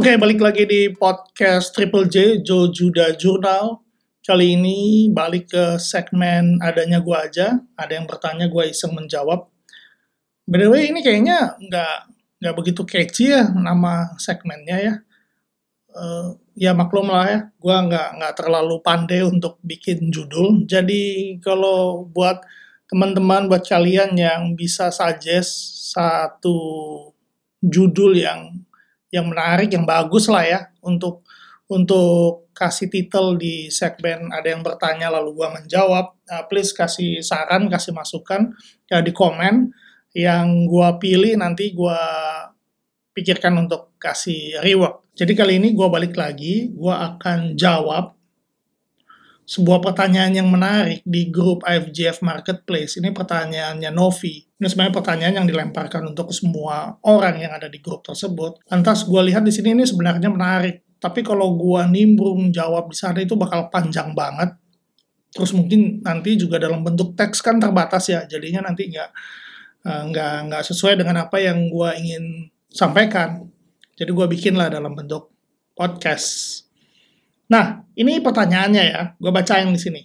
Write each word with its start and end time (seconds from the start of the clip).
Oke, 0.00 0.16
balik 0.16 0.40
lagi 0.40 0.64
di 0.64 0.88
podcast 0.96 1.76
Triple 1.76 2.08
J, 2.08 2.40
Joe 2.40 2.72
Juda 2.72 3.12
Journal. 3.12 3.84
Kali 4.24 4.56
ini 4.56 5.12
balik 5.12 5.52
ke 5.52 5.76
segmen 5.76 6.56
adanya 6.64 7.04
gua 7.04 7.28
aja. 7.28 7.60
Ada 7.76 8.00
yang 8.00 8.08
bertanya, 8.08 8.48
gua 8.48 8.64
iseng 8.64 8.96
menjawab. 8.96 9.52
By 10.48 10.56
the 10.56 10.72
way, 10.72 10.88
ini 10.88 11.04
kayaknya 11.04 11.52
nggak 11.60 11.96
nggak 12.40 12.54
begitu 12.56 12.80
catchy 12.88 13.28
ya 13.28 13.52
nama 13.52 14.16
segmennya 14.16 14.76
ya. 14.80 14.94
Uh, 15.92 16.32
ya 16.56 16.72
maklum 16.72 17.12
lah 17.12 17.26
ya, 17.28 17.40
gua 17.60 17.84
nggak 17.84 18.08
nggak 18.24 18.34
terlalu 18.40 18.80
pandai 18.80 19.20
untuk 19.20 19.60
bikin 19.60 20.08
judul. 20.08 20.64
Jadi 20.64 21.36
kalau 21.44 22.08
buat 22.08 22.40
teman-teman, 22.88 23.52
buat 23.52 23.68
kalian 23.68 24.16
yang 24.16 24.56
bisa 24.56 24.88
suggest 24.88 25.92
satu 25.92 26.56
judul 27.60 28.16
yang 28.16 28.64
yang 29.10 29.26
menarik, 29.26 29.70
yang 29.74 29.82
bagus 29.86 30.30
lah 30.30 30.46
ya 30.46 30.60
untuk 30.82 31.26
untuk 31.70 32.50
kasih 32.50 32.90
titel 32.90 33.38
di 33.38 33.70
segmen 33.70 34.30
ada 34.34 34.50
yang 34.50 34.62
bertanya 34.62 35.10
lalu 35.10 35.38
gua 35.38 35.54
menjawab. 35.54 36.14
Uh, 36.26 36.44
please 36.50 36.74
kasih 36.74 37.22
saran, 37.22 37.70
kasih 37.70 37.94
masukan 37.94 38.54
ya 38.90 39.02
di 39.02 39.10
komen 39.14 39.70
yang 40.14 40.66
gua 40.66 40.98
pilih 40.98 41.38
nanti 41.38 41.70
gua 41.74 41.98
pikirkan 43.14 43.54
untuk 43.66 43.94
kasih 43.98 44.58
reward. 44.62 45.02
Jadi 45.14 45.32
kali 45.34 45.58
ini 45.58 45.74
gua 45.74 45.90
balik 45.90 46.14
lagi, 46.14 46.70
gua 46.74 47.14
akan 47.14 47.54
jawab 47.58 48.19
sebuah 49.50 49.82
pertanyaan 49.82 50.30
yang 50.30 50.46
menarik 50.46 51.02
di 51.02 51.26
grup 51.26 51.66
IFGF 51.66 52.22
Marketplace. 52.22 53.02
Ini 53.02 53.10
pertanyaannya 53.10 53.90
Novi. 53.90 54.46
Ini 54.46 54.66
sebenarnya 54.70 54.94
pertanyaan 54.94 55.34
yang 55.42 55.48
dilemparkan 55.50 56.06
untuk 56.06 56.30
semua 56.30 56.94
orang 57.02 57.42
yang 57.42 57.50
ada 57.50 57.66
di 57.66 57.82
grup 57.82 58.06
tersebut. 58.06 58.62
Lantas 58.70 59.02
gue 59.02 59.18
lihat 59.26 59.42
di 59.42 59.50
sini 59.50 59.74
ini 59.74 59.82
sebenarnya 59.82 60.30
menarik. 60.30 60.86
Tapi 61.02 61.26
kalau 61.26 61.58
gue 61.58 61.82
nimbrung 61.90 62.54
jawab 62.54 62.94
di 62.94 62.96
sana 63.02 63.18
itu 63.26 63.34
bakal 63.34 63.66
panjang 63.74 64.14
banget. 64.14 64.54
Terus 65.34 65.50
mungkin 65.50 65.98
nanti 66.06 66.38
juga 66.38 66.62
dalam 66.62 66.86
bentuk 66.86 67.18
teks 67.18 67.42
kan 67.42 67.58
terbatas 67.58 68.06
ya. 68.06 68.22
Jadinya 68.30 68.70
nanti 68.70 68.86
nggak 68.86 69.10
eh, 69.82 70.02
nggak 70.14 70.34
nggak 70.46 70.62
sesuai 70.62 70.94
dengan 70.94 71.26
apa 71.26 71.42
yang 71.42 71.66
gue 71.66 71.90
ingin 71.98 72.24
sampaikan. 72.70 73.50
Jadi 73.98 74.14
gue 74.14 74.26
bikin 74.30 74.54
lah 74.54 74.70
dalam 74.70 74.94
bentuk 74.94 75.34
podcast. 75.74 76.59
Nah, 77.50 77.82
ini 77.98 78.22
pertanyaannya 78.22 78.84
ya, 78.86 79.02
gue 79.18 79.32
bacain 79.34 79.66
di 79.66 79.80
sini. 79.80 80.02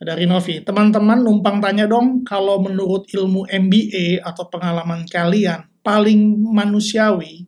Dari 0.00 0.24
Novi, 0.24 0.62
teman-teman 0.64 1.20
numpang 1.20 1.60
tanya 1.60 1.84
dong, 1.84 2.22
kalau 2.24 2.62
menurut 2.62 3.10
ilmu 3.10 3.44
MBA 3.44 4.22
atau 4.24 4.48
pengalaman 4.48 5.04
kalian, 5.04 5.66
paling 5.84 6.40
manusiawi 6.40 7.44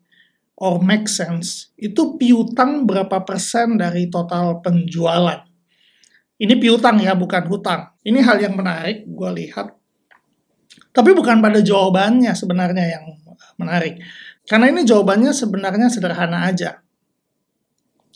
or 0.58 0.82
make 0.82 1.08
sense, 1.08 1.72
itu 1.80 2.18
piutang 2.20 2.84
berapa 2.84 3.22
persen 3.24 3.80
dari 3.80 4.10
total 4.12 4.60
penjualan? 4.60 5.48
Ini 6.36 6.54
piutang 6.58 6.98
ya, 7.00 7.14
bukan 7.14 7.46
hutang. 7.46 7.94
Ini 8.02 8.20
hal 8.20 8.42
yang 8.42 8.58
menarik, 8.58 9.06
gue 9.06 9.30
lihat. 9.38 9.72
Tapi 10.92 11.14
bukan 11.16 11.40
pada 11.40 11.62
jawabannya 11.62 12.34
sebenarnya 12.36 12.84
yang 12.98 13.04
menarik. 13.56 14.02
Karena 14.44 14.68
ini 14.68 14.82
jawabannya 14.82 15.30
sebenarnya 15.32 15.88
sederhana 15.88 16.50
aja 16.50 16.81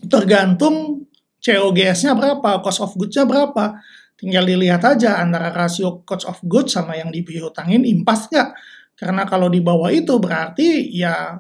tergantung 0.05 1.09
COGS-nya 1.41 2.13
berapa, 2.13 2.61
cost 2.61 2.85
of 2.85 2.93
goods-nya 2.99 3.25
berapa. 3.25 3.81
Tinggal 4.17 4.49
dilihat 4.49 4.83
aja 4.85 5.21
antara 5.21 5.53
rasio 5.53 6.01
cost 6.05 6.25
of 6.25 6.41
goods 6.45 6.73
sama 6.73 6.97
yang 6.97 7.13
dipihutangin 7.13 7.85
impas 7.85 8.29
nggak. 8.33 8.57
Karena 8.97 9.29
kalau 9.29 9.53
di 9.53 9.61
bawah 9.61 9.93
itu 9.93 10.17
berarti 10.17 10.89
ya 10.89 11.37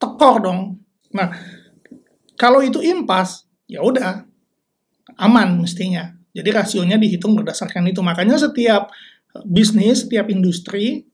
tekor 0.00 0.36
dong. 0.40 0.60
Nah, 1.12 1.28
kalau 2.40 2.64
itu 2.64 2.80
impas, 2.80 3.44
ya 3.68 3.84
udah 3.84 4.24
aman 5.20 5.60
mestinya. 5.60 6.12
Jadi 6.32 6.48
rasionya 6.52 6.96
dihitung 7.00 7.36
berdasarkan 7.36 7.88
itu. 7.88 8.00
Makanya 8.00 8.36
setiap 8.40 8.92
bisnis, 9.44 10.04
setiap 10.04 10.28
industri, 10.32 11.04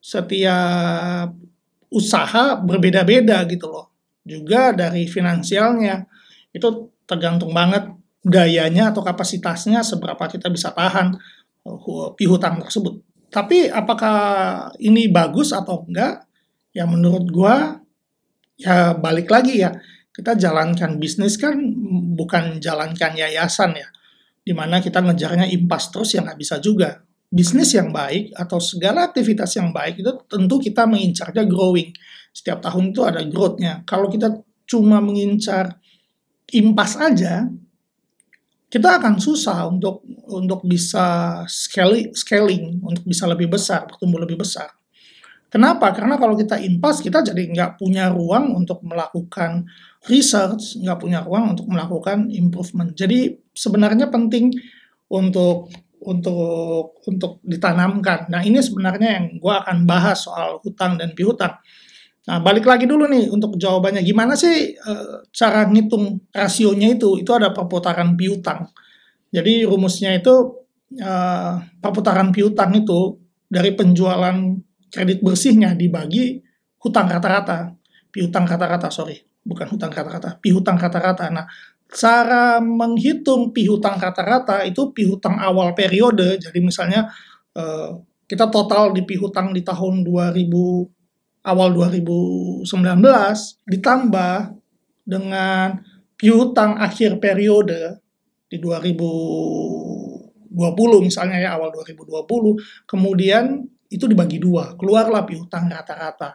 setiap 0.00 1.32
usaha 1.92 2.56
berbeda-beda 2.60 3.44
gitu 3.48 3.68
loh. 3.68 3.92
Juga 4.24 4.72
dari 4.72 5.04
finansialnya 5.08 6.15
itu 6.56 6.88
tergantung 7.04 7.52
banget 7.52 7.92
dayanya 8.24 8.90
atau 8.90 9.04
kapasitasnya 9.04 9.84
seberapa 9.84 10.24
kita 10.26 10.48
bisa 10.48 10.72
tahan 10.72 11.14
piutang 12.16 12.64
tersebut. 12.64 13.04
Tapi 13.28 13.68
apakah 13.68 14.16
ini 14.80 15.12
bagus 15.12 15.52
atau 15.52 15.84
enggak? 15.84 16.24
Ya 16.72 16.88
menurut 16.88 17.28
gua 17.28 17.76
ya 18.56 18.96
balik 18.96 19.28
lagi 19.28 19.60
ya 19.60 19.76
kita 20.16 20.32
jalankan 20.32 20.96
bisnis 20.96 21.36
kan 21.36 21.60
bukan 22.16 22.56
jalankan 22.56 23.12
yayasan 23.12 23.76
ya 23.76 23.88
di 24.40 24.56
mana 24.56 24.80
kita 24.80 25.04
ngejarnya 25.04 25.44
impas 25.52 25.92
terus 25.92 26.16
yang 26.16 26.24
nggak 26.24 26.40
bisa 26.40 26.56
juga 26.56 27.04
bisnis 27.28 27.76
yang 27.76 27.92
baik 27.92 28.32
atau 28.32 28.56
segala 28.56 29.12
aktivitas 29.12 29.60
yang 29.60 29.76
baik 29.76 30.00
itu 30.00 30.12
tentu 30.24 30.56
kita 30.56 30.88
mengincarnya 30.88 31.44
growing 31.44 31.92
setiap 32.32 32.64
tahun 32.64 32.96
itu 32.96 33.00
ada 33.04 33.20
growth-nya 33.28 33.84
kalau 33.84 34.08
kita 34.08 34.40
cuma 34.64 35.04
mengincar 35.04 35.76
impas 36.52 36.94
aja, 36.98 37.48
kita 38.66 38.98
akan 38.98 39.22
susah 39.22 39.70
untuk 39.70 40.02
untuk 40.26 40.66
bisa 40.66 41.40
scaling, 41.46 42.12
scaling 42.12 42.82
untuk 42.82 43.06
bisa 43.06 43.24
lebih 43.30 43.46
besar, 43.50 43.86
bertumbuh 43.86 44.18
lebih 44.22 44.42
besar. 44.42 44.74
Kenapa? 45.46 45.94
Karena 45.94 46.18
kalau 46.18 46.34
kita 46.34 46.58
impas, 46.58 46.98
kita 46.98 47.22
jadi 47.22 47.46
nggak 47.46 47.78
punya 47.78 48.10
ruang 48.10 48.52
untuk 48.58 48.82
melakukan 48.82 49.64
research, 50.10 50.76
nggak 50.82 50.98
punya 50.98 51.22
ruang 51.22 51.54
untuk 51.54 51.70
melakukan 51.70 52.28
improvement. 52.34 52.90
Jadi 52.92 53.38
sebenarnya 53.54 54.10
penting 54.10 54.50
untuk 55.06 55.70
untuk 56.02 56.98
untuk 57.06 57.38
ditanamkan. 57.46 58.26
Nah 58.28 58.42
ini 58.42 58.58
sebenarnya 58.58 59.22
yang 59.22 59.26
gue 59.38 59.54
akan 59.54 59.86
bahas 59.86 60.26
soal 60.26 60.58
hutang 60.60 60.98
dan 60.98 61.14
piutang. 61.14 61.56
Nah, 62.26 62.42
balik 62.42 62.66
lagi 62.66 62.90
dulu 62.90 63.06
nih 63.06 63.30
untuk 63.30 63.54
jawabannya. 63.54 64.02
Gimana 64.02 64.34
sih 64.34 64.74
e, 64.74 64.92
cara 65.30 65.62
ngitung 65.70 66.26
rasionya 66.34 66.98
itu? 66.98 67.22
Itu 67.22 67.30
ada 67.38 67.54
perputaran 67.54 68.18
piutang. 68.18 68.66
Jadi 69.30 69.62
rumusnya 69.62 70.10
itu 70.18 70.66
e, 70.90 71.12
perputaran 71.78 72.34
piutang 72.34 72.74
itu 72.74 73.14
dari 73.46 73.70
penjualan 73.78 74.58
kredit 74.90 75.22
bersihnya 75.22 75.78
dibagi 75.78 76.42
hutang 76.82 77.06
rata-rata. 77.06 77.78
Piutang 78.10 78.42
rata-rata, 78.42 78.90
sorry. 78.90 79.22
Bukan 79.46 79.78
hutang 79.78 79.94
rata-rata, 79.94 80.42
pihutang 80.42 80.82
rata-rata. 80.82 81.30
Nah, 81.30 81.46
cara 81.86 82.58
menghitung 82.58 83.54
pihutang 83.54 84.02
rata-rata 84.02 84.66
itu 84.66 84.90
pihutang 84.90 85.38
awal 85.38 85.78
periode. 85.78 86.42
Jadi 86.42 86.58
misalnya 86.58 87.06
e, 87.54 87.62
kita 88.26 88.50
total 88.50 88.90
di 88.90 89.06
pihutang 89.06 89.54
di 89.54 89.62
tahun 89.62 90.02
2000 90.02 90.95
awal 91.46 91.70
2019 91.70 92.66
ditambah 93.70 94.34
dengan 95.06 95.78
piutang 96.18 96.74
akhir 96.82 97.22
periode 97.22 98.02
di 98.50 98.58
2020 98.58 100.50
misalnya 101.06 101.38
ya 101.38 101.54
awal 101.54 101.70
2020 101.70 102.86
kemudian 102.90 103.62
itu 103.86 104.10
dibagi 104.10 104.42
dua 104.42 104.74
keluarlah 104.74 105.22
piutang 105.22 105.70
rata-rata. 105.70 106.34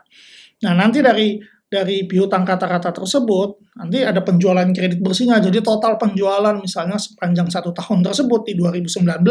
Nah 0.64 0.72
nanti 0.72 1.04
dari 1.04 1.36
dari 1.72 2.04
piutang 2.04 2.44
rata-rata 2.44 2.92
tersebut 2.92 3.76
nanti 3.80 4.04
ada 4.04 4.20
penjualan 4.20 4.68
kredit 4.76 5.00
bersihnya 5.00 5.40
jadi 5.40 5.64
total 5.64 5.96
penjualan 5.96 6.60
misalnya 6.60 7.00
sepanjang 7.00 7.48
satu 7.48 7.72
tahun 7.72 8.04
tersebut 8.04 8.44
di 8.44 8.60
2019 8.60 9.24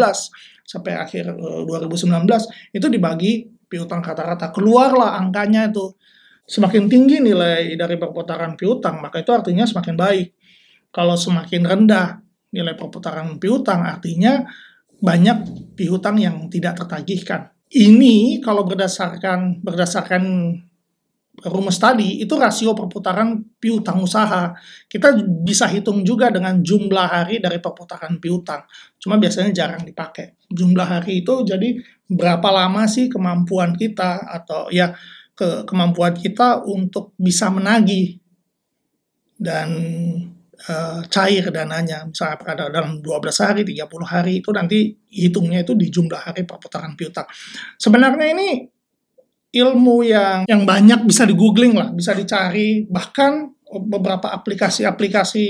sampai 0.65 0.93
akhir 0.97 1.37
2019 1.37 2.09
eh, 2.09 2.41
itu 2.81 2.87
dibagi 2.89 3.45
piutang 3.71 4.03
rata-rata 4.03 4.51
keluarlah 4.51 5.15
angkanya 5.23 5.71
itu 5.71 5.95
semakin 6.43 6.91
tinggi 6.91 7.23
nilai 7.23 7.79
dari 7.79 7.95
perputaran 7.95 8.59
piutang 8.59 8.99
maka 8.99 9.23
itu 9.23 9.31
artinya 9.31 9.63
semakin 9.63 9.95
baik 9.95 10.29
kalau 10.91 11.15
semakin 11.15 11.63
rendah 11.63 12.19
nilai 12.51 12.75
perputaran 12.75 13.39
piutang 13.39 13.87
artinya 13.87 14.43
banyak 14.99 15.39
piutang 15.79 16.19
yang 16.19 16.51
tidak 16.51 16.83
tertagihkan 16.83 17.55
ini 17.71 18.43
kalau 18.43 18.67
berdasarkan 18.67 19.63
berdasarkan 19.63 20.23
rumus 21.49 21.81
tadi 21.81 22.21
itu 22.21 22.35
rasio 22.37 22.77
perputaran 22.77 23.41
piutang 23.57 24.05
usaha. 24.05 24.53
Kita 24.85 25.17
bisa 25.47 25.65
hitung 25.73 26.05
juga 26.05 26.29
dengan 26.29 26.61
jumlah 26.61 27.07
hari 27.09 27.41
dari 27.41 27.57
perputaran 27.63 28.21
piutang. 28.21 28.69
Cuma 29.01 29.17
biasanya 29.17 29.55
jarang 29.55 29.83
dipakai. 29.87 30.37
Jumlah 30.53 31.01
hari 31.01 31.25
itu 31.25 31.47
jadi 31.47 31.81
berapa 32.11 32.49
lama 32.51 32.91
sih 32.91 33.07
kemampuan 33.07 33.79
kita 33.79 34.27
atau 34.27 34.67
ya 34.75 34.99
ke 35.39 35.63
kemampuan 35.65 36.13
kita 36.19 36.67
untuk 36.67 37.15
bisa 37.17 37.49
menagih 37.49 38.19
dan 39.41 39.73
e, 40.53 40.75
cair 41.09 41.49
dananya. 41.49 42.05
Misalnya 42.05 42.37
pada 42.37 42.69
dalam 42.69 43.01
12 43.01 43.41
hari, 43.41 43.63
30 43.65 44.05
hari 44.05 44.33
itu 44.45 44.51
nanti 44.53 44.93
hitungnya 45.09 45.65
itu 45.65 45.73
di 45.73 45.89
jumlah 45.89 46.21
hari 46.21 46.45
perputaran 46.45 46.93
piutang. 46.99 47.25
Sebenarnya 47.81 48.27
ini 48.37 48.69
ilmu 49.51 49.97
yang 50.05 50.45
yang 50.45 50.69
banyak 50.69 51.09
bisa 51.09 51.25
di 51.25 51.33
googling 51.33 51.73
lah, 51.73 51.89
bisa 51.95 52.13
dicari. 52.13 52.85
Bahkan 52.85 53.60
beberapa 53.71 54.35
aplikasi-aplikasi 54.35 55.47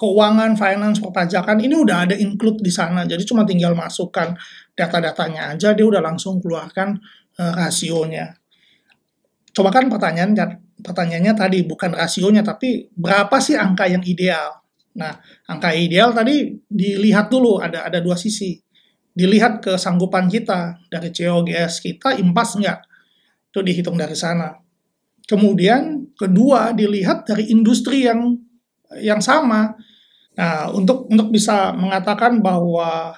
keuangan, 0.00 0.56
finance, 0.56 1.04
perpajakan 1.04 1.60
ini 1.60 1.76
udah 1.76 2.08
ada 2.08 2.16
include 2.16 2.64
di 2.64 2.72
sana. 2.72 3.04
Jadi 3.04 3.28
cuma 3.28 3.44
tinggal 3.44 3.76
masukkan 3.76 4.32
data-datanya 4.72 5.52
aja 5.52 5.76
dia 5.76 5.84
udah 5.84 6.00
langsung 6.00 6.40
keluarkan 6.40 6.96
uh, 7.36 7.52
rasionya. 7.52 8.32
Coba 9.52 9.68
kan 9.68 9.92
pertanyaan 9.92 10.32
pertanyaannya 10.80 11.34
tadi 11.36 11.58
bukan 11.66 11.92
rasionya 11.92 12.40
tapi 12.40 12.88
berapa 12.96 13.36
sih 13.42 13.58
angka 13.58 13.90
yang 13.90 14.00
ideal? 14.06 14.64
Nah, 14.96 15.12
angka 15.44 15.74
ideal 15.76 16.16
tadi 16.16 16.56
dilihat 16.64 17.28
dulu 17.28 17.60
ada 17.60 17.84
ada 17.84 18.00
dua 18.00 18.16
sisi. 18.16 18.56
Dilihat 19.12 19.60
kesanggupan 19.60 20.30
kita 20.30 20.78
dari 20.88 21.10
COGS 21.10 21.82
kita 21.82 22.16
impas 22.16 22.54
enggak? 22.54 22.86
Itu 23.50 23.60
dihitung 23.66 23.98
dari 23.98 24.14
sana. 24.14 24.67
Kemudian 25.28 26.08
kedua 26.16 26.72
dilihat 26.72 27.28
dari 27.28 27.52
industri 27.52 28.08
yang 28.08 28.32
yang 28.96 29.20
sama. 29.20 29.76
Nah, 30.40 30.72
untuk 30.72 31.04
untuk 31.12 31.28
bisa 31.28 31.76
mengatakan 31.76 32.40
bahwa 32.40 33.12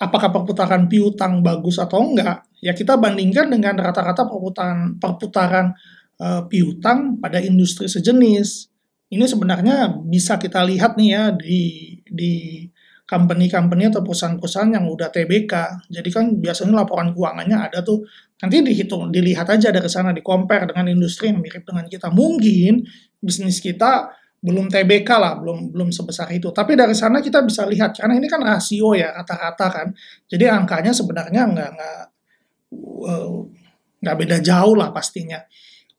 apakah 0.00 0.32
perputaran 0.32 0.88
piutang 0.88 1.44
bagus 1.44 1.76
atau 1.76 2.00
enggak, 2.00 2.48
ya 2.64 2.72
kita 2.72 2.96
bandingkan 2.96 3.52
dengan 3.52 3.76
rata-rata 3.76 4.24
perputaran 4.24 4.96
perputaran 4.96 5.76
uh, 6.16 6.48
piutang 6.48 7.20
pada 7.20 7.44
industri 7.44 7.92
sejenis. 7.92 8.72
Ini 9.06 9.22
sebenarnya 9.28 10.02
bisa 10.02 10.40
kita 10.40 10.64
lihat 10.64 10.96
nih 10.96 11.10
ya 11.12 11.24
di 11.36 11.62
di 12.08 12.64
company-company 13.06 13.86
atau 13.94 14.02
perusahaan-perusahaan 14.02 14.74
yang 14.74 14.86
udah 14.90 15.08
TBK. 15.14 15.54
Jadi 15.94 16.08
kan 16.10 16.24
biasanya 16.42 16.82
laporan 16.82 17.14
keuangannya 17.14 17.54
ada 17.70 17.80
tuh. 17.86 18.02
Nanti 18.36 18.60
dihitung, 18.60 19.08
dilihat 19.08 19.48
aja 19.48 19.72
dari 19.72 19.88
sana, 19.88 20.12
di 20.12 20.20
compare 20.20 20.68
dengan 20.68 20.92
industri 20.92 21.32
yang 21.32 21.40
mirip 21.40 21.64
dengan 21.64 21.88
kita. 21.88 22.12
Mungkin 22.12 22.84
bisnis 23.16 23.64
kita 23.64 24.12
belum 24.44 24.68
TBK 24.68 25.08
lah, 25.16 25.40
belum 25.40 25.72
belum 25.72 25.88
sebesar 25.88 26.28
itu. 26.36 26.52
Tapi 26.52 26.76
dari 26.76 26.92
sana 26.92 27.24
kita 27.24 27.40
bisa 27.42 27.64
lihat 27.64 27.96
karena 27.96 28.20
ini 28.20 28.28
kan 28.28 28.44
rasio 28.44 28.92
ya 28.92 29.16
rata-rata 29.16 29.66
kan. 29.72 29.88
Jadi 30.28 30.44
angkanya 30.46 30.92
sebenarnya 30.92 31.48
nggak 31.48 31.70
nggak 31.74 32.00
uh, 33.08 33.40
nggak 34.04 34.16
beda 34.20 34.36
jauh 34.44 34.76
lah 34.76 34.92
pastinya. 34.92 35.40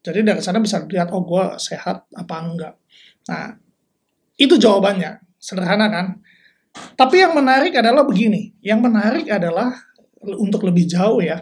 Jadi 0.06 0.24
dari 0.24 0.40
sana 0.40 0.62
bisa 0.62 0.86
lihat 0.86 1.10
oh 1.12 1.26
gue 1.26 1.58
sehat 1.58 2.06
apa 2.14 2.36
enggak. 2.40 2.74
Nah 3.28 3.58
itu 4.38 4.56
jawabannya 4.56 5.26
sederhana 5.42 5.90
kan. 5.90 6.08
Tapi 6.94 7.26
yang 7.26 7.34
menarik 7.34 7.74
adalah 7.74 8.06
begini, 8.06 8.54
yang 8.62 8.80
menarik 8.86 9.26
adalah 9.28 9.74
untuk 10.22 10.62
lebih 10.70 10.86
jauh 10.86 11.20
ya. 11.26 11.42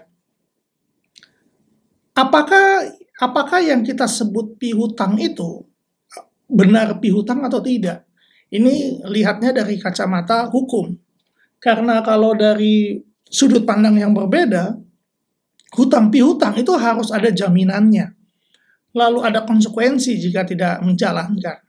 Apakah 2.16 2.88
apakah 3.20 3.60
yang 3.60 3.84
kita 3.84 4.08
sebut 4.08 4.56
pihutang 4.56 5.20
itu 5.20 5.68
benar 6.48 7.04
pihutang 7.04 7.44
atau 7.44 7.60
tidak? 7.60 8.08
Ini 8.48 9.04
lihatnya 9.12 9.52
dari 9.52 9.76
kacamata 9.76 10.48
hukum. 10.48 10.96
Karena 11.60 12.00
kalau 12.00 12.32
dari 12.32 12.96
sudut 13.28 13.68
pandang 13.68 14.00
yang 14.00 14.16
berbeda, 14.16 14.80
hutang 15.76 16.08
pihutang 16.08 16.56
itu 16.56 16.72
harus 16.80 17.12
ada 17.12 17.28
jaminannya. 17.28 18.16
Lalu 18.96 19.20
ada 19.28 19.44
konsekuensi 19.44 20.16
jika 20.16 20.48
tidak 20.48 20.80
menjalankan. 20.88 21.60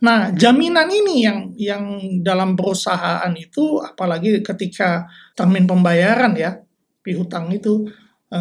Nah, 0.00 0.32
jaminan 0.32 0.88
ini 0.88 1.24
yang 1.24 1.38
yang 1.56 1.84
dalam 2.24 2.56
perusahaan 2.56 3.32
itu, 3.36 3.80
apalagi 3.84 4.40
ketika 4.40 5.04
termin 5.36 5.68
pembayaran 5.68 6.32
ya, 6.36 6.56
pihutang 7.04 7.52
itu 7.52 7.84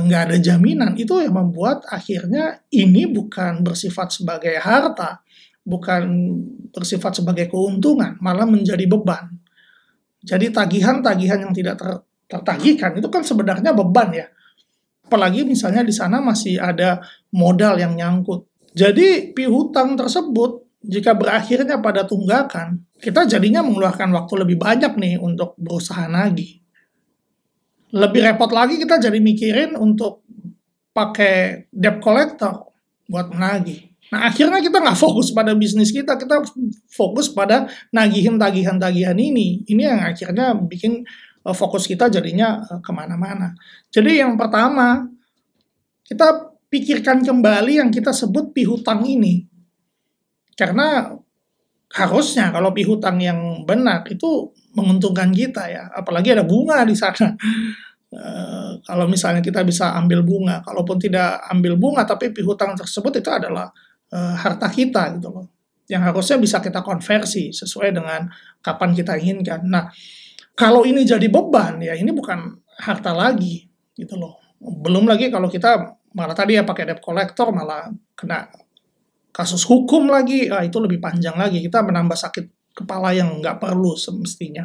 nggak 0.04 0.22
ada 0.32 0.38
jaminan, 0.42 0.92
itu 1.00 1.22
yang 1.22 1.36
membuat 1.36 1.88
akhirnya 1.88 2.60
ini 2.74 3.08
bukan 3.08 3.64
bersifat 3.64 4.12
sebagai 4.12 4.58
harta, 4.60 5.24
bukan 5.62 6.04
bersifat 6.74 7.22
sebagai 7.22 7.48
keuntungan, 7.48 8.20
malah 8.20 8.50
menjadi 8.50 8.84
beban. 8.90 9.32
Jadi 10.26 10.50
tagihan-tagihan 10.50 11.46
yang 11.46 11.54
tidak 11.54 11.78
ter, 11.78 11.90
tertagihkan 12.26 12.98
itu 12.98 13.08
kan 13.14 13.22
sebenarnya 13.22 13.72
beban 13.78 14.10
ya. 14.10 14.28
Apalagi 15.06 15.46
misalnya 15.46 15.86
di 15.86 15.94
sana 15.94 16.18
masih 16.18 16.58
ada 16.58 16.98
modal 17.30 17.78
yang 17.78 17.94
nyangkut. 17.94 18.50
Jadi 18.74 19.32
pihutang 19.38 19.94
tersebut 19.94 20.66
jika 20.82 21.14
berakhirnya 21.14 21.78
pada 21.78 22.10
tunggakan, 22.10 22.86
kita 22.98 23.30
jadinya 23.30 23.62
mengeluarkan 23.62 24.10
waktu 24.14 24.34
lebih 24.46 24.58
banyak 24.58 24.98
nih 24.98 25.16
untuk 25.22 25.54
berusaha 25.62 26.10
nagih. 26.10 26.65
Lebih 27.96 28.22
repot 28.28 28.52
lagi 28.52 28.76
kita 28.76 29.00
jadi 29.00 29.16
mikirin 29.24 29.80
untuk 29.80 30.28
pakai 30.92 31.68
debt 31.72 32.04
collector 32.04 32.76
buat 33.08 33.32
menagih. 33.32 33.96
Nah 34.12 34.30
akhirnya 34.30 34.60
kita 34.60 34.84
nggak 34.84 35.00
fokus 35.00 35.32
pada 35.32 35.56
bisnis 35.56 35.96
kita, 35.96 36.20
kita 36.20 36.44
fokus 36.92 37.32
pada 37.32 37.72
nagihin 37.96 38.36
tagihan-tagihan 38.36 39.16
ini. 39.16 39.64
Ini 39.64 39.82
yang 39.96 40.02
akhirnya 40.04 40.54
bikin 40.60 41.08
uh, 41.48 41.56
fokus 41.56 41.88
kita 41.88 42.12
jadinya 42.12 42.62
uh, 42.68 42.84
ke 42.84 42.92
mana-mana. 42.92 43.56
Jadi 43.90 44.20
yang 44.22 44.36
pertama, 44.36 45.08
kita 46.04 46.52
pikirkan 46.68 47.24
kembali 47.24 47.80
yang 47.80 47.90
kita 47.90 48.12
sebut 48.12 48.52
pihutang 48.52 49.08
ini 49.08 49.48
karena 50.60 51.16
harusnya 51.96 52.52
kalau 52.52 52.76
pihutang 52.76 53.20
yang 53.24 53.64
benar 53.64 54.04
itu 54.12 54.52
menguntungkan 54.76 55.32
kita 55.32 55.72
ya, 55.72 55.84
apalagi 55.96 56.36
ada 56.36 56.44
bunga 56.44 56.84
di 56.84 56.96
sana. 56.96 57.32
Uh, 58.16 58.80
kalau 58.88 59.12
misalnya 59.12 59.44
kita 59.44 59.60
bisa 59.68 59.92
ambil 60.00 60.24
bunga, 60.24 60.64
kalaupun 60.64 60.96
tidak 60.96 61.44
ambil 61.52 61.76
bunga 61.76 62.08
tapi 62.08 62.32
pihutang 62.32 62.72
tersebut 62.80 63.20
itu 63.20 63.28
adalah 63.28 63.68
uh, 64.16 64.36
harta 64.40 64.72
kita 64.72 65.20
gitu 65.20 65.36
loh. 65.36 65.52
Yang 65.92 66.02
harusnya 66.12 66.38
bisa 66.40 66.58
kita 66.64 66.80
konversi 66.80 67.52
sesuai 67.52 67.92
dengan 67.92 68.26
kapan 68.64 68.96
kita 68.96 69.20
inginkan. 69.20 69.68
Nah, 69.68 69.92
kalau 70.56 70.88
ini 70.88 71.04
jadi 71.04 71.28
beban 71.28 71.84
ya 71.84 71.94
ini 71.94 72.16
bukan 72.16 72.56
harta 72.80 73.12
lagi 73.12 73.68
gitu 74.00 74.16
loh. 74.16 74.40
Belum 74.64 75.04
lagi 75.04 75.28
kalau 75.28 75.52
kita 75.52 76.00
malah 76.16 76.34
tadi 76.34 76.56
ya 76.56 76.64
pakai 76.64 76.88
debt 76.88 77.04
collector 77.04 77.52
malah 77.52 77.92
kena 78.16 78.48
kasus 79.36 79.68
hukum 79.68 80.08
lagi, 80.08 80.48
ah, 80.48 80.64
itu 80.64 80.80
lebih 80.80 81.04
panjang 81.04 81.36
lagi. 81.36 81.60
Kita 81.60 81.84
menambah 81.84 82.16
sakit 82.16 82.72
kepala 82.72 83.12
yang 83.12 83.44
nggak 83.44 83.60
perlu 83.60 84.00
semestinya. 84.00 84.64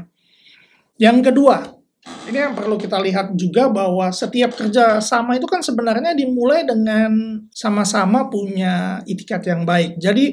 Yang 0.94 1.32
kedua, 1.34 1.79
ini 2.00 2.38
yang 2.40 2.56
perlu 2.56 2.80
kita 2.80 2.96
lihat 2.96 3.36
juga 3.36 3.68
bahwa 3.68 4.08
setiap 4.08 4.56
kerja 4.56 5.04
sama 5.04 5.36
itu 5.36 5.44
kan 5.44 5.60
sebenarnya 5.60 6.16
dimulai 6.16 6.64
dengan 6.64 7.44
sama-sama 7.52 8.24
punya 8.32 9.04
itikat 9.04 9.44
yang 9.44 9.68
baik. 9.68 10.00
Jadi 10.00 10.32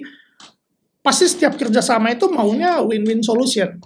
pasti 1.04 1.28
setiap 1.28 1.60
kerja 1.60 1.84
sama 1.84 2.16
itu 2.16 2.32
maunya 2.32 2.80
win-win 2.80 3.20
solution. 3.20 3.80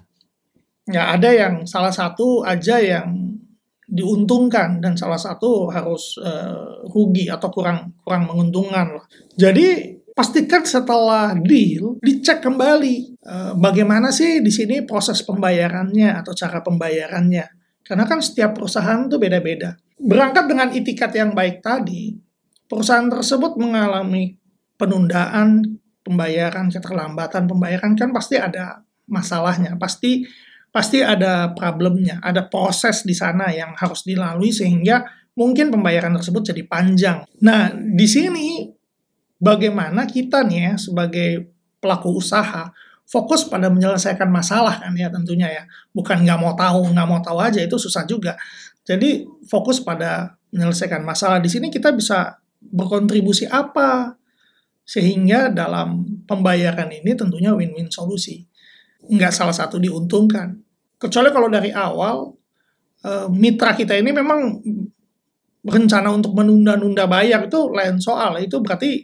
Nggak 0.85 1.07
ada 1.17 1.29
yang 1.29 1.55
salah 1.65 1.93
satu 1.93 2.45
aja 2.45 2.77
yang 2.77 3.37
diuntungkan 3.91 4.79
dan 4.79 4.95
salah 4.95 5.19
satu 5.19 5.67
harus 5.67 6.15
uh, 6.21 6.85
rugi 6.89 7.27
atau 7.27 7.49
kurang 7.51 7.97
kurang 8.05 8.29
menguntungkan 8.29 8.97
lah. 8.97 9.05
Jadi 9.35 9.97
pastikan 10.15 10.63
setelah 10.63 11.33
deal 11.35 11.97
dicek 11.99 12.39
kembali 12.45 13.19
uh, 13.25 13.53
bagaimana 13.57 14.13
sih 14.13 14.39
di 14.39 14.49
sini 14.53 14.85
proses 14.87 15.25
pembayarannya 15.25 16.13
atau 16.23 16.31
cara 16.31 16.63
pembayarannya. 16.63 17.60
Karena 17.81 18.05
kan 18.05 18.21
setiap 18.21 18.55
perusahaan 18.57 19.05
itu 19.05 19.17
beda-beda. 19.17 19.77
Berangkat 20.01 20.45
dengan 20.49 20.69
itikat 20.73 21.11
yang 21.13 21.33
baik 21.33 21.61
tadi, 21.61 22.15
perusahaan 22.65 23.09
tersebut 23.09 23.57
mengalami 23.57 24.37
penundaan 24.79 25.77
pembayaran, 26.01 26.73
keterlambatan 26.73 27.45
pembayaran 27.45 27.93
kan 27.93 28.09
pasti 28.09 28.41
ada 28.41 28.81
masalahnya, 29.05 29.77
pasti 29.77 30.25
pasti 30.71 31.03
ada 31.03 31.51
problemnya, 31.51 32.23
ada 32.23 32.47
proses 32.47 33.03
di 33.03 33.11
sana 33.11 33.51
yang 33.51 33.75
harus 33.75 34.07
dilalui 34.07 34.49
sehingga 34.55 35.03
mungkin 35.35 35.69
pembayaran 35.69 36.15
tersebut 36.15 36.55
jadi 36.55 36.63
panjang. 36.63 37.27
Nah, 37.43 37.75
di 37.75 38.07
sini 38.07 38.71
bagaimana 39.35 40.07
kita 40.07 40.47
nih 40.47 40.59
ya 40.71 40.73
sebagai 40.79 41.51
pelaku 41.83 42.17
usaha 42.17 42.71
fokus 43.11 43.43
pada 43.43 43.67
menyelesaikan 43.67 44.31
masalah 44.31 44.79
kan 44.79 44.95
ya 44.95 45.11
tentunya 45.11 45.51
ya. 45.51 45.63
Bukan 45.91 46.23
nggak 46.23 46.39
mau 46.39 46.55
tahu 46.55 46.95
nggak 46.95 47.07
mau 47.11 47.19
tahu 47.19 47.43
aja 47.43 47.59
itu 47.59 47.75
susah 47.75 48.07
juga. 48.07 48.39
Jadi 48.87 49.27
fokus 49.51 49.83
pada 49.83 50.39
menyelesaikan 50.55 51.03
masalah. 51.03 51.43
Di 51.43 51.51
sini 51.51 51.67
kita 51.67 51.91
bisa 51.91 52.39
berkontribusi 52.63 53.51
apa? 53.51 54.15
Sehingga 54.87 55.51
dalam 55.51 56.07
pembayaran 56.23 56.87
ini 56.87 57.11
tentunya 57.11 57.51
win-win 57.51 57.91
solusi. 57.91 58.47
Nggak 59.11 59.35
salah 59.35 59.53
satu 59.53 59.75
diuntungkan. 59.75 60.55
Kecuali 60.95 61.29
kalau 61.35 61.51
dari 61.51 61.75
awal 61.75 62.31
eh, 63.03 63.27
mitra 63.27 63.75
kita 63.75 63.99
ini 63.99 64.15
memang 64.15 64.39
rencana 65.61 66.09
untuk 66.15 66.31
menunda-nunda 66.31 67.05
bayar 67.11 67.51
itu 67.51 67.59
lain 67.75 67.99
soal. 67.99 68.39
Itu 68.39 68.63
berarti 68.63 69.03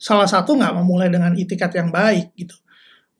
salah 0.00 0.26
satu 0.26 0.56
nggak 0.56 0.72
memulai 0.80 1.12
dengan 1.12 1.36
itikat 1.36 1.70
yang 1.76 1.92
baik 1.92 2.32
gitu 2.34 2.63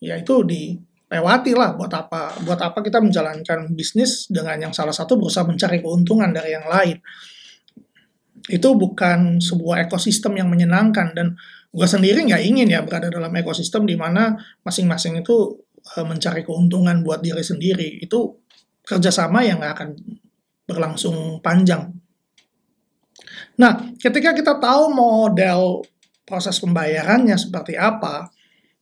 ya 0.02 0.18
itu 0.18 0.42
dilewati 0.42 1.52
lah 1.54 1.76
buat 1.78 1.92
apa 1.92 2.42
buat 2.42 2.60
apa 2.60 2.78
kita 2.82 3.02
menjalankan 3.02 3.72
bisnis 3.74 4.30
dengan 4.30 4.68
yang 4.68 4.72
salah 4.74 4.94
satu 4.94 5.18
berusaha 5.18 5.46
mencari 5.46 5.82
keuntungan 5.82 6.30
dari 6.30 6.54
yang 6.54 6.66
lain 6.66 6.98
itu 8.52 8.68
bukan 8.76 9.40
sebuah 9.40 9.88
ekosistem 9.88 10.36
yang 10.36 10.52
menyenangkan 10.52 11.16
dan 11.16 11.32
gue 11.74 11.86
sendiri 11.88 12.22
nggak 12.28 12.44
ingin 12.44 12.68
ya 12.68 12.84
berada 12.84 13.08
dalam 13.08 13.32
ekosistem 13.32 13.88
di 13.88 13.96
mana 13.96 14.36
masing-masing 14.62 15.24
itu 15.24 15.64
uh, 15.96 16.04
mencari 16.04 16.44
keuntungan 16.44 17.00
buat 17.00 17.24
diri 17.24 17.40
sendiri. 17.40 18.00
Itu 18.04 18.44
kerjasama 18.84 19.42
yang 19.42 19.64
nggak 19.64 19.74
akan 19.74 19.88
berlangsung 20.68 21.40
panjang. 21.40 21.92
Nah, 23.56 23.94
ketika 23.96 24.34
kita 24.34 24.58
tahu 24.58 24.90
model 24.90 25.84
proses 26.26 26.58
pembayarannya 26.58 27.36
seperti 27.38 27.78
apa, 27.78 28.28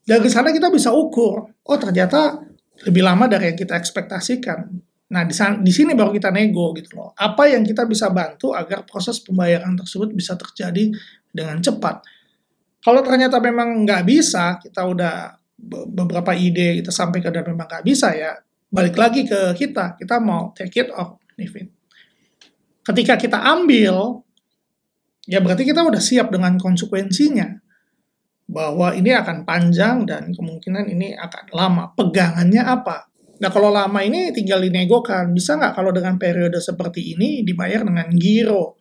dari 0.02 0.28
sana 0.30 0.50
kita 0.50 0.66
bisa 0.68 0.90
ukur, 0.90 1.46
oh 1.46 1.78
ternyata 1.78 2.42
lebih 2.82 3.02
lama 3.06 3.30
dari 3.30 3.54
yang 3.54 3.58
kita 3.58 3.78
ekspektasikan. 3.78 4.66
Nah, 5.12 5.22
di, 5.28 5.34
sana, 5.36 5.60
di 5.60 5.68
sini 5.68 5.92
baru 5.92 6.10
kita 6.10 6.32
nego 6.32 6.72
gitu 6.74 6.96
loh. 6.98 7.12
Apa 7.14 7.46
yang 7.46 7.62
kita 7.62 7.84
bisa 7.84 8.08
bantu 8.08 8.56
agar 8.56 8.82
proses 8.88 9.20
pembayaran 9.20 9.76
tersebut 9.76 10.10
bisa 10.16 10.34
terjadi 10.34 10.88
dengan 11.28 11.60
cepat. 11.60 12.02
Kalau 12.82 13.04
ternyata 13.04 13.38
memang 13.38 13.86
nggak 13.86 14.02
bisa, 14.08 14.58
kita 14.58 14.82
udah 14.82 15.38
beberapa 15.94 16.34
ide 16.34 16.82
kita 16.82 16.90
sampaikan 16.90 17.30
dan 17.30 17.46
memang 17.46 17.70
nggak 17.70 17.86
bisa 17.86 18.10
ya, 18.16 18.34
balik 18.72 18.98
lagi 18.98 19.22
ke 19.22 19.54
kita. 19.54 19.94
Kita 20.00 20.18
mau 20.18 20.50
take 20.56 20.82
it 20.82 20.88
or 20.90 21.22
leave 21.38 21.54
it. 21.54 21.70
Ketika 22.82 23.14
kita 23.14 23.38
ambil, 23.38 24.26
ya 25.30 25.38
berarti 25.38 25.62
kita 25.62 25.86
udah 25.86 26.02
siap 26.02 26.34
dengan 26.34 26.58
konsekuensinya 26.58 27.61
bahwa 28.52 28.92
ini 28.92 29.16
akan 29.16 29.48
panjang 29.48 30.04
dan 30.04 30.36
kemungkinan 30.36 30.84
ini 30.92 31.16
akan 31.16 31.44
lama. 31.56 31.84
Pegangannya 31.96 32.60
apa? 32.60 33.08
Nah 33.40 33.50
kalau 33.50 33.72
lama 33.72 33.98
ini 34.04 34.30
tinggal 34.30 34.60
dinegokan, 34.62 35.32
bisa 35.32 35.56
nggak 35.56 35.72
kalau 35.72 35.90
dengan 35.90 36.20
periode 36.20 36.60
seperti 36.60 37.16
ini 37.16 37.42
dibayar 37.42 37.82
dengan 37.82 38.12
giro 38.14 38.78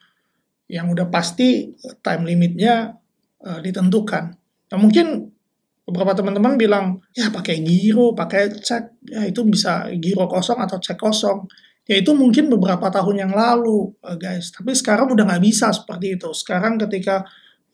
yang 0.68 0.92
udah 0.92 1.08
pasti 1.08 1.72
eh, 1.72 1.96
time 2.04 2.28
limitnya 2.28 2.94
uh, 3.48 3.60
ditentukan. 3.64 4.24
Nah 4.72 4.78
mungkin 4.78 5.32
beberapa 5.88 6.14
teman-teman 6.14 6.60
bilang 6.60 7.02
ya 7.16 7.34
pakai 7.34 7.64
giro, 7.66 8.14
pakai 8.14 8.54
cek, 8.54 9.08
ya 9.08 9.26
itu 9.26 9.42
bisa 9.48 9.90
giro 9.98 10.30
kosong 10.30 10.62
atau 10.62 10.78
cek 10.78 11.00
kosong. 11.00 11.48
Ya 11.90 11.98
itu 11.98 12.14
mungkin 12.14 12.48
beberapa 12.48 12.88
tahun 12.94 13.26
yang 13.28 13.34
lalu 13.34 13.98
uh, 14.06 14.16
guys, 14.20 14.54
tapi 14.54 14.78
sekarang 14.78 15.10
udah 15.10 15.26
nggak 15.26 15.44
bisa 15.44 15.74
seperti 15.74 16.22
itu. 16.22 16.30
Sekarang 16.38 16.78
ketika 16.78 17.26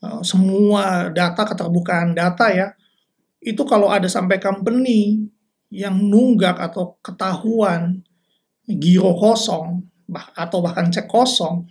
uh, 0.04 0.22
semua 0.22 1.10
data 1.14 1.42
keterbukaan 1.48 2.14
data 2.18 2.52
ya, 2.52 2.68
itu 3.42 3.62
kalau 3.64 3.88
ada 3.94 4.10
sampai 4.10 4.42
company 4.42 5.30
yang 5.70 6.00
nunggak 6.00 6.58
atau 6.58 6.96
ketahuan 7.04 8.00
giro 8.68 9.16
kosong 9.16 9.84
bah 10.08 10.32
atau 10.36 10.64
bahkan 10.64 10.88
cek 10.88 11.08
kosong 11.08 11.68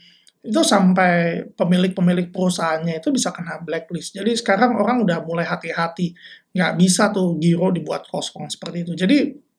itu 0.46 0.62
sampai 0.62 1.42
pemilik-pemilik 1.58 2.30
perusahaannya 2.30 3.02
itu 3.02 3.10
bisa 3.10 3.34
kena 3.34 3.58
blacklist. 3.66 4.14
Jadi 4.14 4.30
sekarang 4.38 4.78
orang 4.78 5.02
udah 5.02 5.18
mulai 5.26 5.42
hati-hati, 5.42 6.14
nggak 6.54 6.72
bisa 6.78 7.10
tuh 7.10 7.34
giro 7.42 7.74
dibuat 7.74 8.06
kosong 8.06 8.46
seperti 8.46 8.86
itu. 8.86 8.92
Jadi 8.94 9.16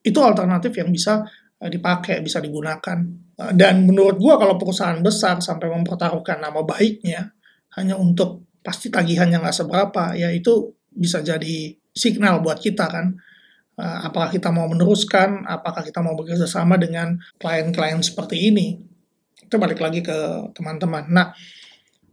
itu 0.07 0.19
alternatif 0.23 0.71
yang 0.79 0.87
bisa 0.87 1.27
eh, 1.59 1.67
dipakai, 1.67 2.23
bisa 2.23 2.39
digunakan. 2.39 3.03
Eh, 3.35 3.53
dan 3.59 3.83
menurut 3.83 4.15
gua 4.15 4.39
kalau 4.39 4.55
perusahaan 4.55 4.95
besar 5.03 5.43
sampai 5.43 5.67
mempertaruhkan 5.67 6.39
nama 6.39 6.63
baiknya 6.63 7.35
hanya 7.75 7.99
untuk 7.99 8.46
pasti 8.67 8.91
tagihannya 8.91 9.39
nggak 9.39 9.55
seberapa, 9.55 10.11
ya 10.19 10.27
itu 10.35 10.75
bisa 10.91 11.23
jadi 11.23 11.71
signal 11.95 12.43
buat 12.43 12.59
kita 12.59 12.91
kan 12.91 13.15
Eh, 13.77 13.99
apakah 14.09 14.33
kita 14.33 14.49
mau 14.49 14.65
meneruskan, 14.65 15.45
apakah 15.45 15.85
kita 15.85 16.01
mau 16.01 16.17
bekerja 16.17 16.49
sama 16.49 16.81
dengan 16.81 17.13
klien-klien 17.37 18.01
seperti 18.01 18.49
ini. 18.49 18.73
Itu 19.37 19.61
balik 19.61 19.77
lagi 19.77 20.01
ke 20.01 20.49
teman-teman. 20.57 21.05
Nah, 21.13 21.29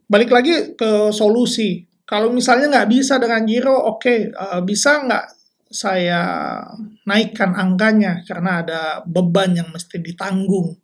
balik 0.04 0.28
lagi 0.28 0.76
ke 0.76 1.08
solusi. 1.08 1.88
Kalau 2.04 2.28
misalnya 2.28 2.68
nggak 2.68 2.90
bisa 2.92 3.16
dengan 3.16 3.48
giro, 3.48 3.72
oke, 3.72 3.96
okay, 3.96 4.28
eh, 4.28 4.60
bisa 4.60 5.08
nggak 5.08 5.24
saya 5.72 6.20
naikkan 7.08 7.56
angkanya 7.56 8.20
karena 8.28 8.60
ada 8.60 8.80
beban 9.08 9.56
yang 9.56 9.72
mesti 9.72 10.04
ditanggung, 10.04 10.76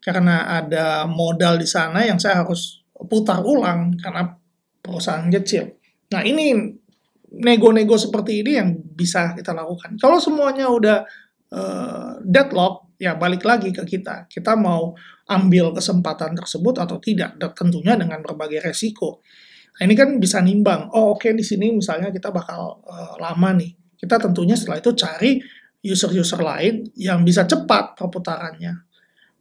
karena 0.00 0.64
ada 0.64 1.04
modal 1.04 1.60
di 1.60 1.68
sana 1.68 2.08
yang 2.08 2.16
saya 2.16 2.40
harus 2.40 2.80
putar 2.96 3.44
ulang 3.44 4.00
karena 4.00 4.32
perusahaan 4.82 5.30
kecil. 5.30 5.78
Nah 6.12 6.26
ini 6.26 6.52
nego-nego 7.32 7.96
seperti 7.96 8.44
ini 8.44 8.60
yang 8.60 8.76
bisa 8.76 9.32
kita 9.32 9.56
lakukan. 9.56 9.96
Kalau 9.96 10.20
semuanya 10.20 10.68
udah 10.68 10.98
uh, 11.54 12.20
deadlock, 12.20 12.92
ya 13.00 13.16
balik 13.16 13.46
lagi 13.48 13.72
ke 13.72 13.86
kita. 13.88 14.28
Kita 14.28 14.52
mau 14.58 14.92
ambil 15.32 15.72
kesempatan 15.72 16.36
tersebut 16.36 16.76
atau 16.82 17.00
tidak, 17.00 17.40
tentunya 17.56 17.96
dengan 17.96 18.20
berbagai 18.20 18.60
resiko. 18.60 19.24
Nah, 19.72 19.88
ini 19.88 19.94
kan 19.96 20.20
bisa 20.20 20.44
nimbang. 20.44 20.92
Oh, 20.92 21.16
oke 21.16 21.24
okay, 21.24 21.32
di 21.32 21.40
sini 21.40 21.72
misalnya 21.72 22.12
kita 22.12 22.28
bakal 22.28 22.84
uh, 22.84 23.16
lama 23.16 23.56
nih. 23.56 23.72
Kita 23.96 24.20
tentunya 24.20 24.52
setelah 24.52 24.82
itu 24.84 24.92
cari 24.92 25.40
user-user 25.82 26.38
lain 26.42 26.84
yang 27.00 27.24
bisa 27.24 27.48
cepat 27.48 27.96
perputarannya. 27.96 28.91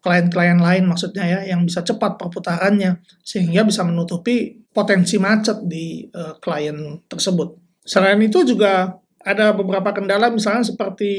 Klien-klien 0.02 0.58
lain 0.58 0.90
maksudnya 0.90 1.24
ya, 1.30 1.40
yang 1.54 1.62
bisa 1.62 1.86
cepat 1.86 2.18
perputarannya 2.18 3.06
sehingga 3.22 3.62
bisa 3.62 3.86
menutupi 3.86 4.58
potensi 4.74 5.22
macet 5.22 5.62
di 5.70 6.10
uh, 6.10 6.42
klien 6.42 6.98
tersebut. 7.06 7.54
Selain 7.86 8.18
itu 8.18 8.42
juga 8.42 8.98
ada 9.22 9.54
beberapa 9.54 9.94
kendala 9.94 10.34
misalnya 10.34 10.66
seperti 10.66 11.14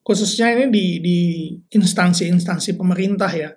khususnya 0.00 0.56
ini 0.56 0.66
di 0.98 1.18
instansi-instansi 1.68 2.74
pemerintah 2.74 3.30
ya 3.30 3.52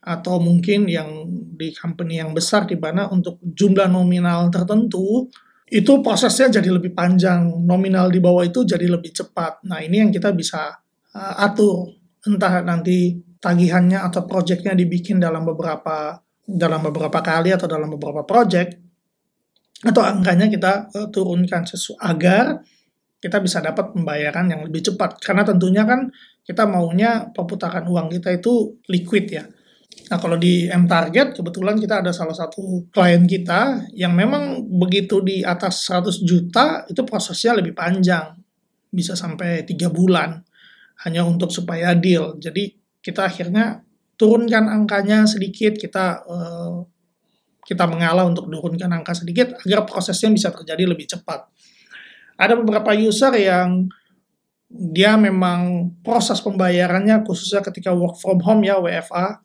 atau 0.00 0.40
mungkin 0.40 0.88
yang 0.88 1.28
di 1.54 1.76
company 1.76 2.18
yang 2.24 2.32
besar 2.32 2.64
di 2.64 2.74
mana 2.74 3.06
untuk 3.12 3.36
jumlah 3.44 3.86
nominal 3.86 4.48
tertentu 4.48 5.28
itu 5.70 6.02
prosesnya 6.02 6.50
jadi 6.58 6.72
lebih 6.72 6.96
panjang. 6.96 7.46
Nominal 7.62 8.10
di 8.10 8.18
bawah 8.18 8.42
itu 8.42 8.66
jadi 8.66 8.90
lebih 8.90 9.14
cepat. 9.14 9.62
Nah 9.70 9.78
ini 9.84 10.02
yang 10.02 10.10
kita 10.10 10.34
bisa 10.34 10.82
uh, 11.14 11.34
atur 11.38 11.99
entah 12.26 12.60
nanti 12.60 13.16
tagihannya 13.40 14.00
atau 14.04 14.28
proyeknya 14.28 14.76
dibikin 14.76 15.16
dalam 15.16 15.48
beberapa 15.48 16.20
dalam 16.44 16.82
beberapa 16.84 17.22
kali 17.22 17.54
atau 17.54 17.70
dalam 17.70 17.88
beberapa 17.88 18.26
project 18.26 18.76
atau 19.80 20.02
angkanya 20.04 20.52
kita 20.52 20.92
uh, 20.92 21.08
turunkan 21.08 21.64
sesu 21.64 21.96
agar 21.96 22.60
kita 23.20 23.40
bisa 23.40 23.60
dapat 23.60 23.92
pembayaran 23.92 24.48
yang 24.48 24.64
lebih 24.64 24.92
cepat. 24.92 25.20
Karena 25.20 25.44
tentunya 25.44 25.84
kan 25.84 26.08
kita 26.44 26.64
maunya 26.68 27.28
perputaran 27.32 27.84
uang 27.88 28.12
kita 28.12 28.40
itu 28.40 28.80
liquid 28.88 29.26
ya. 29.28 29.44
Nah 30.08 30.18
kalau 30.18 30.40
di 30.40 30.66
M 30.68 30.88
Target 30.88 31.36
kebetulan 31.36 31.76
kita 31.76 32.00
ada 32.00 32.12
salah 32.12 32.34
satu 32.34 32.88
klien 32.90 33.24
kita 33.28 33.92
yang 33.96 34.16
memang 34.16 34.64
begitu 34.66 35.20
di 35.20 35.44
atas 35.44 35.86
100 35.88 36.24
juta 36.24 36.84
itu 36.88 37.00
prosesnya 37.04 37.56
lebih 37.56 37.76
panjang. 37.76 38.36
Bisa 38.90 39.14
sampai 39.14 39.62
tiga 39.68 39.88
bulan 39.92 40.40
hanya 41.06 41.24
untuk 41.24 41.48
supaya 41.48 41.96
deal. 41.96 42.36
Jadi 42.36 42.76
kita 43.00 43.28
akhirnya 43.28 43.80
turunkan 44.20 44.68
angkanya 44.68 45.24
sedikit 45.24 45.80
kita 45.80 46.20
uh, 46.28 46.84
kita 47.64 47.86
mengalah 47.86 48.26
untuk 48.26 48.50
turunkan 48.50 48.90
angka 48.90 49.14
sedikit 49.14 49.54
agar 49.62 49.86
prosesnya 49.86 50.34
bisa 50.34 50.48
terjadi 50.50 50.90
lebih 50.90 51.06
cepat. 51.06 51.46
Ada 52.40 52.56
beberapa 52.58 52.90
user 52.96 53.30
yang 53.36 53.86
dia 54.70 55.14
memang 55.14 55.92
proses 56.02 56.42
pembayarannya 56.42 57.22
khususnya 57.26 57.62
ketika 57.62 57.94
work 57.94 58.18
from 58.18 58.42
home 58.42 58.62
ya 58.62 58.78
WFA 58.78 59.42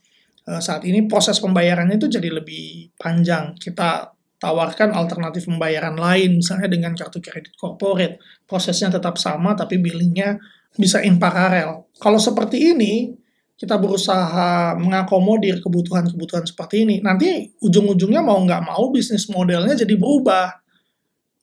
eh, 0.48 0.62
saat 0.62 0.86
ini 0.86 1.10
proses 1.10 1.42
pembayarannya 1.42 2.02
itu 2.02 2.08
jadi 2.10 2.30
lebih 2.34 2.98
panjang. 2.98 3.54
Kita 3.58 4.16
tawarkan 4.42 4.94
alternatif 4.94 5.46
pembayaran 5.50 5.98
lain 5.98 6.42
misalnya 6.42 6.70
dengan 6.70 6.98
kartu 6.98 7.22
kredit 7.22 7.54
corporate. 7.58 8.22
Prosesnya 8.46 8.94
tetap 8.94 9.22
sama 9.22 9.54
tapi 9.54 9.78
billingnya 9.78 10.40
bisa 10.76 11.02
in 11.04 11.18
paralel. 11.20 11.88
Kalau 11.98 12.20
seperti 12.20 12.76
ini 12.76 13.16
kita 13.56 13.80
berusaha 13.80 14.76
mengakomodir 14.76 15.64
kebutuhan-kebutuhan 15.64 16.44
seperti 16.44 16.84
ini, 16.84 17.00
nanti 17.00 17.56
ujung-ujungnya 17.64 18.20
mau 18.20 18.36
nggak 18.44 18.68
mau 18.68 18.92
bisnis 18.92 19.32
modelnya 19.32 19.76
jadi 19.76 19.96
berubah. 19.96 20.64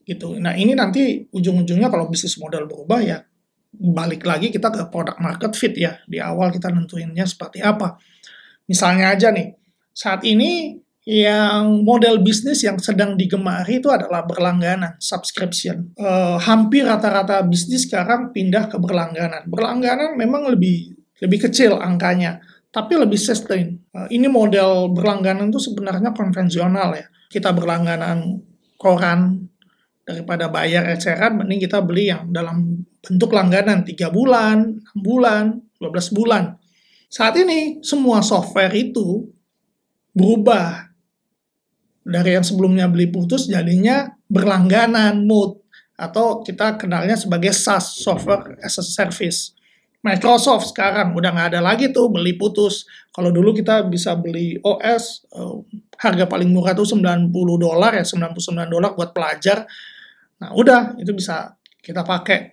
gitu. 0.02 0.34
Nah 0.42 0.58
ini 0.58 0.74
nanti 0.74 1.30
ujung-ujungnya 1.30 1.86
kalau 1.86 2.10
bisnis 2.10 2.34
model 2.42 2.66
berubah 2.66 3.00
ya 3.00 3.22
balik 3.72 4.28
lagi 4.28 4.52
kita 4.52 4.68
ke 4.68 4.82
product 4.92 5.18
market 5.22 5.52
fit 5.56 5.72
ya. 5.78 5.96
Di 6.04 6.20
awal 6.20 6.52
kita 6.52 6.68
nentuinnya 6.68 7.24
seperti 7.24 7.64
apa. 7.64 7.96
Misalnya 8.68 9.16
aja 9.16 9.32
nih, 9.32 9.54
saat 9.94 10.22
ini 10.28 10.76
yang 11.02 11.82
model 11.82 12.22
bisnis 12.22 12.62
yang 12.62 12.78
sedang 12.78 13.18
digemari 13.18 13.82
itu 13.82 13.90
adalah 13.90 14.22
berlangganan, 14.22 14.94
subscription. 15.02 15.90
E, 15.98 16.08
hampir 16.38 16.86
rata-rata 16.86 17.42
bisnis 17.42 17.90
sekarang 17.90 18.30
pindah 18.30 18.70
ke 18.70 18.78
berlangganan. 18.78 19.50
Berlangganan 19.50 20.14
memang 20.14 20.46
lebih 20.46 20.94
lebih 21.22 21.46
kecil 21.50 21.78
angkanya, 21.78 22.42
tapi 22.74 22.98
lebih 22.98 23.18
sustain. 23.18 23.78
Eh, 23.94 24.08
ini 24.18 24.26
model 24.26 24.90
berlangganan 24.90 25.54
itu 25.54 25.62
sebenarnya 25.62 26.10
konvensional 26.10 26.98
ya. 26.98 27.06
Kita 27.30 27.54
berlangganan 27.54 28.42
koran 28.74 29.46
daripada 30.02 30.50
bayar 30.50 30.90
eceran, 30.90 31.38
mending 31.38 31.62
kita 31.62 31.78
beli 31.78 32.10
yang 32.10 32.34
dalam 32.34 32.82
bentuk 32.98 33.30
langganan 33.30 33.86
3 33.86 34.10
bulan, 34.10 34.82
6 34.98 34.98
bulan, 34.98 35.62
12 35.78 36.10
bulan. 36.10 36.58
Saat 37.06 37.38
ini 37.38 37.78
semua 37.86 38.18
software 38.24 38.74
itu 38.74 39.30
berubah 40.10 40.91
dari 42.02 42.34
yang 42.34 42.42
sebelumnya 42.42 42.90
beli 42.90 43.08
putus 43.08 43.46
jadinya 43.46 44.10
berlangganan, 44.26 45.22
mood, 45.22 45.62
atau 45.94 46.42
kita 46.42 46.74
kenalnya 46.74 47.14
sebagai 47.14 47.54
SaaS, 47.54 48.02
Software 48.02 48.58
as 48.58 48.78
a 48.78 48.84
Service. 48.84 49.54
Microsoft 50.02 50.74
sekarang 50.74 51.14
udah 51.14 51.30
nggak 51.30 51.48
ada 51.54 51.60
lagi 51.62 51.94
tuh 51.94 52.10
beli 52.10 52.34
putus. 52.34 52.90
Kalau 53.14 53.30
dulu 53.30 53.54
kita 53.54 53.86
bisa 53.86 54.18
beli 54.18 54.58
OS 54.58 55.30
uh, 55.30 55.62
eh, 55.62 55.78
harga 56.02 56.26
paling 56.26 56.50
murah 56.50 56.74
tuh 56.74 56.90
90 56.90 57.30
dolar 57.30 57.94
ya 57.94 58.02
99 58.02 58.34
dolar 58.66 58.98
buat 58.98 59.14
pelajar. 59.14 59.62
Nah 60.42 60.50
udah 60.58 60.98
itu 60.98 61.14
bisa 61.14 61.54
kita 61.78 62.02
pakai 62.02 62.50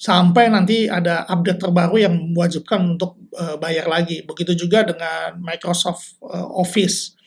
sampai 0.00 0.48
nanti 0.48 0.88
ada 0.88 1.28
update 1.28 1.60
terbaru 1.60 2.00
yang 2.00 2.16
mewajibkan 2.32 2.96
untuk 2.96 3.20
uh, 3.36 3.60
bayar 3.60 3.84
lagi. 3.84 4.24
Begitu 4.24 4.56
juga 4.56 4.80
dengan 4.88 5.36
Microsoft 5.44 6.16
uh, 6.24 6.48
Office 6.56 7.17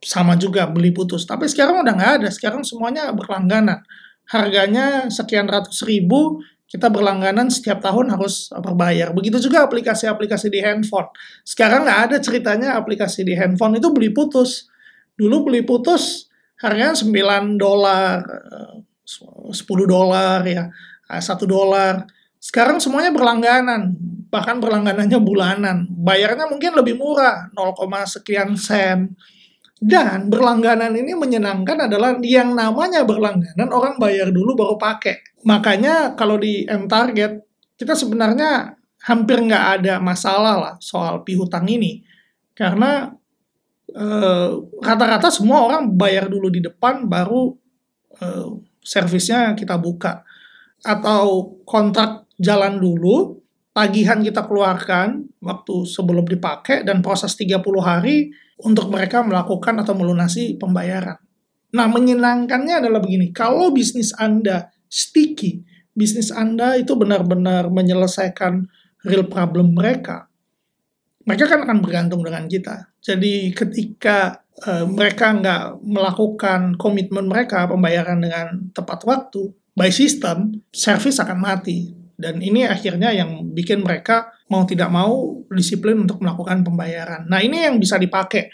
sama 0.00 0.34
juga 0.36 0.64
beli 0.66 0.90
putus. 0.90 1.28
Tapi 1.28 1.46
sekarang 1.46 1.84
udah 1.84 1.92
nggak 1.92 2.12
ada. 2.24 2.28
Sekarang 2.32 2.64
semuanya 2.64 3.12
berlangganan. 3.12 3.84
Harganya 4.30 5.10
sekian 5.12 5.50
ratus 5.50 5.82
ribu 5.84 6.40
kita 6.70 6.86
berlangganan 6.86 7.50
setiap 7.50 7.82
tahun 7.82 8.14
harus 8.14 8.46
berbayar. 8.54 9.10
Begitu 9.10 9.42
juga 9.42 9.66
aplikasi-aplikasi 9.66 10.46
di 10.54 10.62
handphone. 10.62 11.10
Sekarang 11.42 11.82
nggak 11.82 12.00
ada 12.06 12.16
ceritanya 12.22 12.78
aplikasi 12.78 13.26
di 13.26 13.34
handphone 13.34 13.82
itu 13.82 13.90
beli 13.90 14.14
putus. 14.14 14.70
Dulu 15.18 15.50
beli 15.50 15.66
putus 15.66 16.30
harganya 16.62 16.94
9 16.94 17.58
dolar, 17.58 18.22
10 19.02 19.50
eh, 19.50 19.88
dolar 19.90 20.40
ya, 20.46 20.70
1 21.10 21.18
eh, 21.18 21.48
dolar. 21.50 21.94
Sekarang 22.38 22.78
semuanya 22.78 23.10
berlangganan, 23.10 23.98
bahkan 24.30 24.62
berlangganannya 24.62 25.18
bulanan. 25.20 25.90
Bayarnya 25.90 26.46
mungkin 26.46 26.78
lebih 26.78 26.94
murah, 26.96 27.50
0, 27.50 28.06
sekian 28.06 28.54
sen. 28.54 29.18
Dan 29.80 30.28
berlangganan 30.28 30.92
ini 30.92 31.16
menyenangkan 31.16 31.88
adalah 31.88 32.20
yang 32.20 32.52
namanya 32.52 33.00
berlangganan 33.08 33.72
orang 33.72 33.96
bayar 33.96 34.28
dulu 34.28 34.52
baru 34.52 34.76
pakai. 34.76 35.40
Makanya 35.48 36.12
kalau 36.20 36.36
di 36.36 36.68
M 36.68 36.84
Target 36.84 37.40
kita 37.80 37.96
sebenarnya 37.96 38.76
hampir 39.08 39.40
nggak 39.40 39.80
ada 39.80 39.96
masalah 39.96 40.54
lah 40.60 40.74
soal 40.84 41.24
pihutang 41.24 41.64
ini. 41.64 42.04
Karena 42.52 43.08
eh, 43.88 44.50
rata-rata 44.84 45.32
eh, 45.32 45.34
semua 45.34 45.64
orang 45.64 45.88
bayar 45.96 46.28
dulu 46.28 46.52
di 46.52 46.60
depan 46.60 47.08
baru 47.08 47.56
eh, 48.20 48.48
servisnya 48.84 49.56
kita 49.56 49.80
buka. 49.80 50.20
Atau 50.84 51.56
kontrak 51.64 52.28
jalan 52.36 52.76
dulu, 52.76 53.40
tagihan 53.72 54.20
kita 54.20 54.44
keluarkan 54.44 55.24
waktu 55.40 55.88
sebelum 55.88 56.28
dipakai 56.28 56.84
dan 56.84 57.00
proses 57.00 57.32
30 57.32 57.64
hari 57.80 58.28
untuk 58.64 58.92
mereka 58.92 59.24
melakukan 59.24 59.80
atau 59.80 59.94
melunasi 59.96 60.56
pembayaran. 60.60 61.16
Nah, 61.70 61.86
menyenangkannya 61.86 62.82
adalah 62.82 62.98
begini, 62.98 63.30
kalau 63.30 63.70
bisnis 63.70 64.10
Anda 64.18 64.74
sticky, 64.90 65.62
bisnis 65.94 66.34
Anda 66.34 66.74
itu 66.74 66.98
benar-benar 66.98 67.70
menyelesaikan 67.70 68.66
real 69.06 69.30
problem 69.30 69.72
mereka, 69.72 70.30
mereka 71.24 71.44
kan 71.46 71.62
akan 71.62 71.78
bergantung 71.84 72.26
dengan 72.26 72.50
kita. 72.50 72.90
Jadi 72.98 73.54
ketika 73.54 74.42
uh, 74.66 74.84
mereka 74.88 75.30
nggak 75.36 75.64
melakukan 75.84 76.74
komitmen 76.74 77.28
mereka 77.30 77.70
pembayaran 77.70 78.18
dengan 78.18 78.72
tepat 78.74 79.06
waktu, 79.06 79.52
by 79.78 79.92
system, 79.94 80.64
service 80.74 81.22
akan 81.22 81.38
mati. 81.38 81.99
Dan 82.20 82.44
ini 82.44 82.68
akhirnya 82.68 83.10
yang 83.10 83.50
bikin 83.56 83.80
mereka 83.80 84.28
mau 84.52 84.68
tidak 84.68 84.92
mau 84.92 85.40
disiplin 85.48 85.96
untuk 86.04 86.20
melakukan 86.20 86.60
pembayaran. 86.60 87.24
Nah 87.24 87.40
ini 87.40 87.64
yang 87.64 87.80
bisa 87.80 87.96
dipakai. 87.96 88.52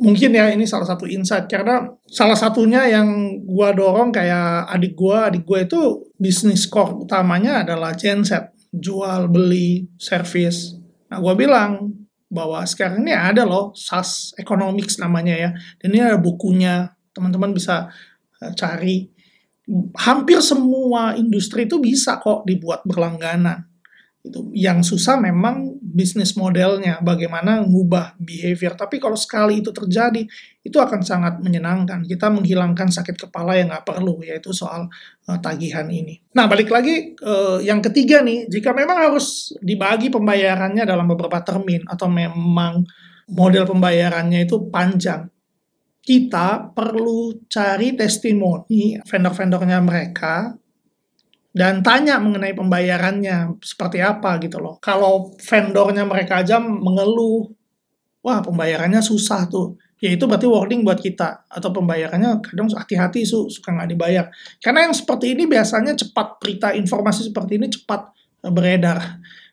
Mungkin 0.00 0.32
ya 0.32 0.48
ini 0.48 0.64
salah 0.64 0.88
satu 0.88 1.04
insight 1.04 1.44
karena 1.44 1.84
salah 2.08 2.32
satunya 2.32 2.88
yang 2.88 3.40
gua 3.44 3.76
dorong 3.76 4.08
kayak 4.08 4.72
adik 4.72 4.96
gua, 4.96 5.28
adik 5.28 5.44
gua 5.44 5.64
itu 5.64 6.08
bisnis 6.16 6.64
core 6.64 7.04
utamanya 7.04 7.60
adalah 7.68 7.92
genset, 7.92 8.48
jual 8.72 9.28
beli 9.28 9.92
service. 10.00 10.72
Nah 11.12 11.20
gua 11.20 11.36
bilang 11.36 11.92
bahwa 12.32 12.64
sekarang 12.64 13.04
ini 13.04 13.12
ada 13.12 13.44
loh 13.44 13.76
SaaS 13.76 14.32
Economics 14.40 14.96
namanya 14.96 15.36
ya, 15.36 15.50
dan 15.82 15.88
ini 15.92 16.00
ada 16.00 16.16
bukunya 16.16 16.96
teman-teman 17.12 17.52
bisa 17.52 17.92
eh, 18.40 18.56
cari 18.56 19.04
hampir 19.94 20.42
semua 20.42 21.14
industri 21.14 21.64
itu 21.64 21.78
bisa 21.78 22.18
kok 22.18 22.42
dibuat 22.46 22.82
berlangganan. 22.82 23.70
Itu 24.20 24.52
yang 24.52 24.84
susah 24.84 25.16
memang 25.16 25.80
bisnis 25.80 26.36
modelnya, 26.36 27.00
bagaimana 27.00 27.64
ngubah 27.64 28.20
behavior. 28.20 28.76
Tapi 28.76 29.00
kalau 29.00 29.16
sekali 29.16 29.64
itu 29.64 29.72
terjadi, 29.72 30.28
itu 30.60 30.76
akan 30.76 31.00
sangat 31.00 31.40
menyenangkan. 31.40 32.04
Kita 32.04 32.28
menghilangkan 32.28 32.92
sakit 32.92 33.16
kepala 33.16 33.56
yang 33.56 33.72
nggak 33.72 33.88
perlu, 33.88 34.20
yaitu 34.20 34.52
soal 34.52 34.92
uh, 35.24 35.38
tagihan 35.40 35.88
ini. 35.88 36.20
Nah, 36.36 36.44
balik 36.44 36.68
lagi 36.68 37.16
uh, 37.24 37.64
yang 37.64 37.80
ketiga 37.80 38.20
nih, 38.20 38.44
jika 38.52 38.76
memang 38.76 39.08
harus 39.08 39.56
dibagi 39.64 40.12
pembayarannya 40.12 40.84
dalam 40.84 41.08
beberapa 41.08 41.40
termin 41.40 41.88
atau 41.88 42.12
memang 42.12 42.84
model 43.32 43.64
pembayarannya 43.64 44.44
itu 44.44 44.68
panjang, 44.68 45.32
kita 46.10 46.74
perlu 46.74 47.46
cari 47.46 47.94
testimoni 47.94 48.98
vendor-vendornya 49.06 49.78
mereka 49.78 50.50
dan 51.54 51.86
tanya 51.86 52.18
mengenai 52.18 52.50
pembayarannya 52.50 53.62
seperti 53.62 54.02
apa 54.02 54.42
gitu 54.42 54.58
loh. 54.58 54.82
Kalau 54.82 55.30
vendornya 55.38 56.02
mereka 56.02 56.42
aja 56.42 56.58
mengeluh, 56.58 57.54
wah 58.26 58.42
pembayarannya 58.42 58.98
susah 58.98 59.46
tuh. 59.46 59.78
Ya 60.02 60.10
itu 60.10 60.26
berarti 60.26 60.50
warning 60.50 60.82
buat 60.82 60.98
kita. 60.98 61.46
Atau 61.46 61.70
pembayarannya 61.70 62.42
kadang 62.42 62.66
hati-hati 62.74 63.22
su, 63.22 63.46
suka 63.46 63.70
nggak 63.70 63.94
dibayar. 63.94 64.26
Karena 64.58 64.90
yang 64.90 64.94
seperti 64.98 65.38
ini 65.38 65.46
biasanya 65.46 65.94
cepat, 65.94 66.42
berita 66.42 66.74
informasi 66.74 67.30
seperti 67.30 67.54
ini 67.54 67.70
cepat 67.70 68.10
beredar 68.50 68.98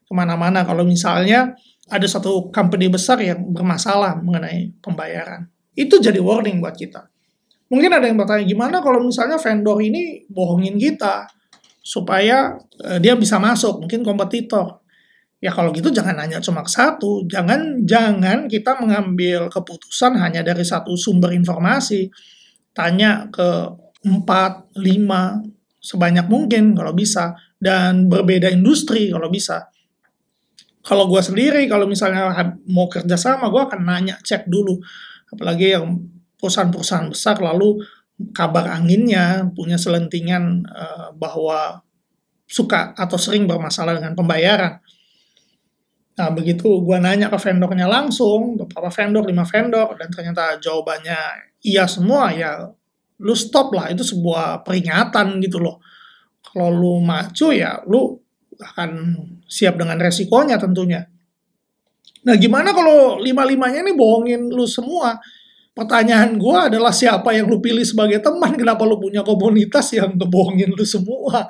ke 0.09 0.13
mana-mana. 0.17 0.65
Kalau 0.65 0.81
misalnya 0.81 1.53
ada 1.85 2.07
satu 2.09 2.49
company 2.49 2.89
besar 2.89 3.21
yang 3.21 3.45
bermasalah 3.45 4.17
mengenai 4.25 4.73
pembayaran 4.81 5.53
itu 5.77 6.01
jadi 6.01 6.17
warning 6.17 6.57
buat 6.57 6.73
kita. 6.73 7.05
Mungkin 7.69 7.91
ada 7.93 8.09
yang 8.09 8.17
bertanya, 8.17 8.43
gimana 8.47 8.81
kalau 8.81 9.05
misalnya 9.05 9.37
vendor 9.37 9.77
ini 9.77 10.25
bohongin 10.25 10.81
kita 10.81 11.29
supaya 11.85 12.57
uh, 12.81 12.97
dia 12.97 13.13
bisa 13.13 13.37
masuk, 13.37 13.85
mungkin 13.85 14.01
kompetitor. 14.01 14.81
Ya 15.37 15.53
kalau 15.53 15.69
gitu 15.69 15.93
jangan 15.93 16.17
hanya 16.17 16.41
cuma 16.41 16.65
satu, 16.65 17.29
jangan 17.29 17.85
jangan 17.85 18.49
kita 18.49 18.81
mengambil 18.81 19.53
keputusan 19.53 20.17
hanya 20.17 20.41
dari 20.41 20.65
satu 20.65 20.97
sumber 20.97 21.29
informasi. 21.37 22.09
Tanya 22.73 23.29
ke 23.29 23.69
empat, 24.01 24.73
lima, 24.81 25.37
sebanyak 25.77 26.25
mungkin 26.25 26.73
kalau 26.73 26.95
bisa, 26.97 27.37
dan 27.61 28.09
berbeda 28.09 28.49
industri 28.49 29.13
kalau 29.13 29.29
bisa. 29.29 29.69
Kalau 30.81 31.05
gue 31.05 31.19
sendiri, 31.19 31.67
kalau 31.67 31.83
misalnya 31.83 32.31
mau 32.71 32.87
kerja 32.87 33.19
sama, 33.19 33.51
gue 33.51 33.59
akan 33.59 33.81
nanya, 33.83 34.15
cek 34.23 34.47
dulu 34.47 34.79
apalagi 35.33 35.75
yang 35.75 35.99
perusahaan-perusahaan 36.37 37.11
besar 37.11 37.41
lalu 37.41 37.81
kabar 38.33 38.73
anginnya 38.73 39.45
punya 39.53 39.77
selentingan 39.77 40.65
uh, 40.65 41.13
bahwa 41.13 41.85
suka 42.47 42.95
atau 42.95 43.19
sering 43.19 43.45
bermasalah 43.45 43.99
dengan 43.99 44.15
pembayaran. 44.15 44.79
Nah, 46.17 46.33
begitu 46.33 46.81
gue 46.81 46.97
nanya 46.97 47.29
ke 47.29 47.37
vendornya 47.37 47.85
langsung, 47.85 48.57
beberapa 48.57 48.89
vendor, 48.89 49.29
lima 49.29 49.45
vendor, 49.45 49.93
dan 50.01 50.09
ternyata 50.09 50.57
jawabannya 50.57 51.19
iya 51.61 51.85
semua, 51.85 52.33
ya 52.33 52.65
lu 53.21 53.35
stop 53.37 53.69
lah, 53.77 53.93
itu 53.93 54.01
sebuah 54.01 54.65
peringatan 54.65 55.37
gitu 55.45 55.61
loh. 55.61 55.77
Kalau 56.41 56.73
lu 56.73 56.93
maju 57.05 57.47
ya 57.53 57.85
lu 57.85 58.17
akan 58.57 59.13
siap 59.45 59.77
dengan 59.77 60.01
resikonya 60.01 60.57
tentunya. 60.57 61.05
Nah 62.27 62.35
gimana 62.35 62.75
kalau 62.75 63.23
lima-limanya 63.23 63.79
ini 63.87 63.95
bohongin 63.95 64.51
lu 64.51 64.67
semua? 64.67 65.15
Pertanyaan 65.71 66.35
gue 66.35 66.57
adalah 66.57 66.89
siapa 66.91 67.31
yang 67.31 67.47
lu 67.47 67.63
pilih 67.63 67.85
sebagai 67.87 68.19
teman? 68.19 68.57
Kenapa 68.59 68.83
lu 68.83 68.99
punya 68.99 69.23
komunitas 69.23 69.93
yang 69.95 70.17
ngebohongin 70.19 70.73
lu 70.75 70.83
semua? 70.83 71.47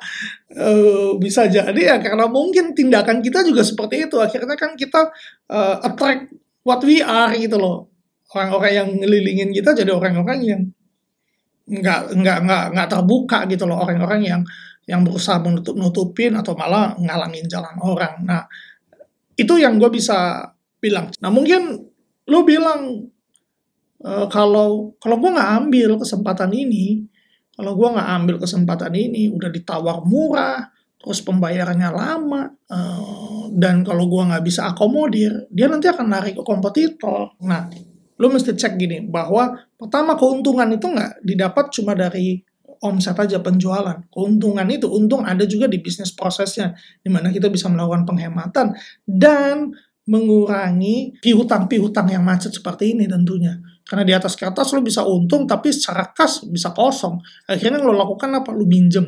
E, 0.52 0.68
bisa 1.18 1.48
jadi 1.50 1.74
ya 1.74 1.96
karena 1.98 2.28
mungkin 2.30 2.76
tindakan 2.76 3.24
kita 3.24 3.42
juga 3.42 3.66
seperti 3.66 4.06
itu. 4.06 4.20
Akhirnya 4.20 4.54
kan 4.54 4.76
kita 4.76 5.10
uh, 5.50 5.80
attract 5.82 6.30
what 6.62 6.78
we 6.84 7.00
are 7.00 7.32
gitu 7.34 7.56
loh. 7.56 7.88
Orang-orang 8.36 8.72
yang 8.76 8.88
ngelilingin 9.00 9.50
kita 9.56 9.72
jadi 9.72 9.96
orang-orang 9.96 10.38
yang 10.44 10.62
nggak 11.68 12.12
nggak 12.16 12.38
nggak 12.44 12.64
nggak 12.76 12.88
terbuka 12.88 13.38
gitu 13.44 13.68
loh 13.68 13.84
orang-orang 13.84 14.24
yang 14.24 14.42
yang 14.88 15.04
berusaha 15.04 15.36
menutup 15.40 15.76
nutupin 15.76 16.32
atau 16.32 16.56
malah 16.56 16.96
ngalangin 17.00 17.48
jalan 17.48 17.76
orang. 17.80 18.24
Nah 18.24 18.44
itu 19.40 19.56
yang 19.56 19.80
gue 19.80 19.88
bisa 19.88 20.48
bilang. 20.78 21.10
Nah 21.20 21.30
mungkin 21.30 21.90
lo 22.28 22.38
bilang 22.42 23.10
e, 24.02 24.10
kalau 24.30 24.94
kalau 24.98 25.16
gue 25.18 25.30
nggak 25.34 25.50
ambil 25.64 25.90
kesempatan 25.98 26.50
ini, 26.54 27.06
kalau 27.54 27.74
gue 27.74 27.88
nggak 27.94 28.08
ambil 28.22 28.36
kesempatan 28.38 28.92
ini, 28.94 29.30
udah 29.30 29.50
ditawar 29.50 30.06
murah, 30.06 30.70
terus 30.98 31.22
pembayarannya 31.22 31.90
lama, 31.90 32.42
e, 32.66 32.78
dan 33.58 33.82
kalau 33.82 34.06
gue 34.06 34.22
nggak 34.28 34.44
bisa 34.46 34.70
akomodir, 34.70 35.50
dia 35.50 35.66
nanti 35.66 35.90
akan 35.90 36.06
lari 36.06 36.32
ke 36.34 36.42
kompetitor. 36.42 37.34
Nah 37.42 37.66
Lu 38.18 38.26
mesti 38.26 38.52
cek 38.52 38.74
gini, 38.74 38.98
bahwa 39.06 39.54
pertama 39.78 40.18
keuntungan 40.18 40.66
itu 40.74 40.90
nggak 40.90 41.22
didapat 41.22 41.70
cuma 41.70 41.94
dari 41.94 42.42
omset 42.82 43.14
aja 43.14 43.38
penjualan. 43.38 43.94
Keuntungan 44.10 44.66
itu 44.66 44.90
untung 44.90 45.22
ada 45.22 45.46
juga 45.46 45.70
di 45.70 45.78
bisnis 45.78 46.10
prosesnya, 46.10 46.74
di 47.02 47.10
mana 47.10 47.30
kita 47.30 47.46
bisa 47.46 47.70
melakukan 47.70 48.02
penghematan 48.06 48.74
dan 49.06 49.70
mengurangi 50.08 51.20
piutang-piutang 51.20 52.08
yang 52.08 52.24
macet 52.24 52.56
seperti 52.56 52.96
ini 52.96 53.04
tentunya. 53.04 53.52
Karena 53.84 54.04
di 54.04 54.12
atas 54.16 54.36
kertas 54.36 54.72
lo 54.72 54.80
bisa 54.80 55.04
untung, 55.04 55.44
tapi 55.44 55.68
secara 55.68 56.12
kas 56.12 56.48
bisa 56.48 56.72
kosong. 56.72 57.20
Akhirnya 57.48 57.80
lo 57.80 57.92
lakukan 57.92 58.32
apa? 58.32 58.52
Lo 58.52 58.64
minjem 58.64 59.04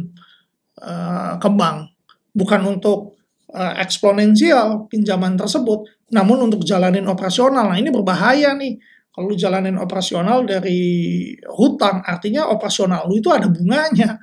uh, 0.81 1.41
ke 1.41 1.49
bank. 1.53 1.97
Bukan 2.33 2.61
untuk 2.65 3.17
uh, 3.53 3.75
eksponensial 3.81 4.89
pinjaman 4.93 5.41
tersebut, 5.41 5.89
namun 6.13 6.49
untuk 6.49 6.65
jalanin 6.65 7.09
operasional. 7.09 7.73
Nah 7.73 7.79
ini 7.81 7.89
berbahaya 7.89 8.53
nih. 8.57 8.77
Kalau 9.11 9.35
jalanin 9.35 9.75
operasional 9.75 10.47
dari 10.47 10.81
hutang, 11.51 11.99
artinya 12.07 12.47
operasional 12.47 13.11
lu 13.11 13.19
itu 13.19 13.29
ada 13.29 13.51
bunganya. 13.51 14.17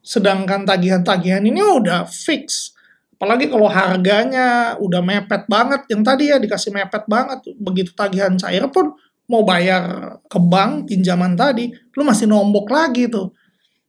Sedangkan 0.00 0.64
tagihan-tagihan 0.64 1.42
ini 1.44 1.60
udah 1.60 2.06
fix. 2.06 2.77
Apalagi 3.18 3.50
kalau 3.50 3.66
harganya 3.66 4.78
udah 4.78 5.02
mepet 5.02 5.50
banget, 5.50 5.90
yang 5.90 6.06
tadi 6.06 6.30
ya 6.30 6.38
dikasih 6.38 6.70
mepet 6.70 7.02
banget, 7.10 7.42
begitu 7.58 7.90
tagihan 7.90 8.38
cair 8.38 8.62
pun 8.70 8.94
mau 9.26 9.42
bayar 9.42 10.16
ke 10.30 10.38
bank 10.38 10.86
pinjaman 10.86 11.34
tadi, 11.34 11.66
lu 11.98 12.02
masih 12.06 12.30
nombok 12.30 12.70
lagi 12.70 13.10
tuh. 13.10 13.34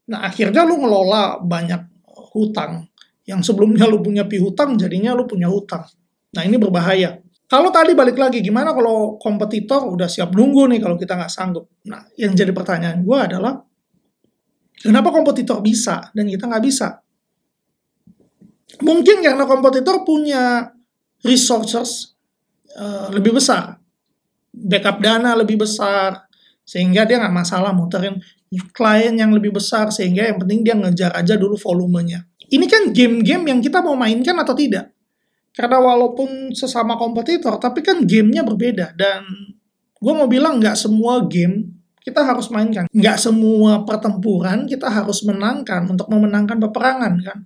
Nah 0.10 0.26
akhirnya 0.26 0.66
lu 0.66 0.82
ngelola 0.82 1.46
banyak 1.46 1.78
hutang. 2.34 2.90
Yang 3.30 3.54
sebelumnya 3.54 3.86
lu 3.86 4.02
punya 4.02 4.26
pihutang, 4.26 4.74
jadinya 4.82 5.14
lu 5.14 5.30
punya 5.30 5.46
hutang. 5.46 5.86
Nah 6.34 6.42
ini 6.42 6.58
berbahaya. 6.58 7.22
Kalau 7.50 7.70
tadi 7.70 7.94
balik 7.94 8.18
lagi, 8.18 8.42
gimana 8.42 8.74
kalau 8.74 9.22
kompetitor 9.22 9.86
udah 9.90 10.06
siap 10.06 10.34
nunggu 10.34 10.70
nih 10.74 10.82
kalau 10.82 10.98
kita 10.98 11.18
nggak 11.18 11.34
sanggup? 11.34 11.66
Nah, 11.90 12.06
yang 12.14 12.38
jadi 12.38 12.54
pertanyaan 12.54 13.02
gue 13.02 13.18
adalah, 13.18 13.58
kenapa 14.78 15.10
kompetitor 15.10 15.58
bisa 15.58 16.14
dan 16.14 16.30
kita 16.30 16.46
nggak 16.46 16.62
bisa? 16.62 17.02
Mungkin 18.78 19.26
karena 19.26 19.50
kompetitor 19.50 20.06
punya 20.06 20.70
resources 21.26 22.14
uh, 22.78 23.10
lebih 23.10 23.34
besar, 23.34 23.82
backup 24.54 25.02
dana 25.02 25.34
lebih 25.34 25.58
besar, 25.58 26.30
sehingga 26.62 27.04
dia 27.10 27.18
nggak 27.18 27.34
masalah 27.34 27.74
muterin 27.74 28.22
klien 28.74 29.18
yang 29.18 29.34
lebih 29.34 29.58
besar, 29.58 29.90
sehingga 29.90 30.30
yang 30.30 30.38
penting 30.38 30.62
dia 30.62 30.78
ngejar 30.78 31.18
aja 31.18 31.34
dulu 31.34 31.58
volumenya. 31.58 32.26
Ini 32.50 32.66
kan 32.66 32.90
game-game 32.90 33.46
yang 33.46 33.60
kita 33.62 33.82
mau 33.82 33.94
mainkan 33.94 34.38
atau 34.38 34.58
tidak. 34.58 34.90
Karena 35.54 35.82
walaupun 35.82 36.54
sesama 36.54 36.98
kompetitor, 36.98 37.58
tapi 37.62 37.86
kan 37.86 38.06
gamenya 38.06 38.42
berbeda. 38.42 38.94
Dan 38.98 39.26
gue 39.98 40.14
mau 40.14 40.26
bilang 40.26 40.58
nggak 40.58 40.78
semua 40.78 41.26
game 41.26 41.78
kita 42.02 42.26
harus 42.26 42.50
mainkan. 42.50 42.90
Nggak 42.90 43.18
semua 43.22 43.86
pertempuran 43.86 44.66
kita 44.66 44.90
harus 44.90 45.22
menangkan 45.28 45.86
untuk 45.86 46.10
memenangkan 46.10 46.58
peperangan 46.58 47.14
kan. 47.22 47.40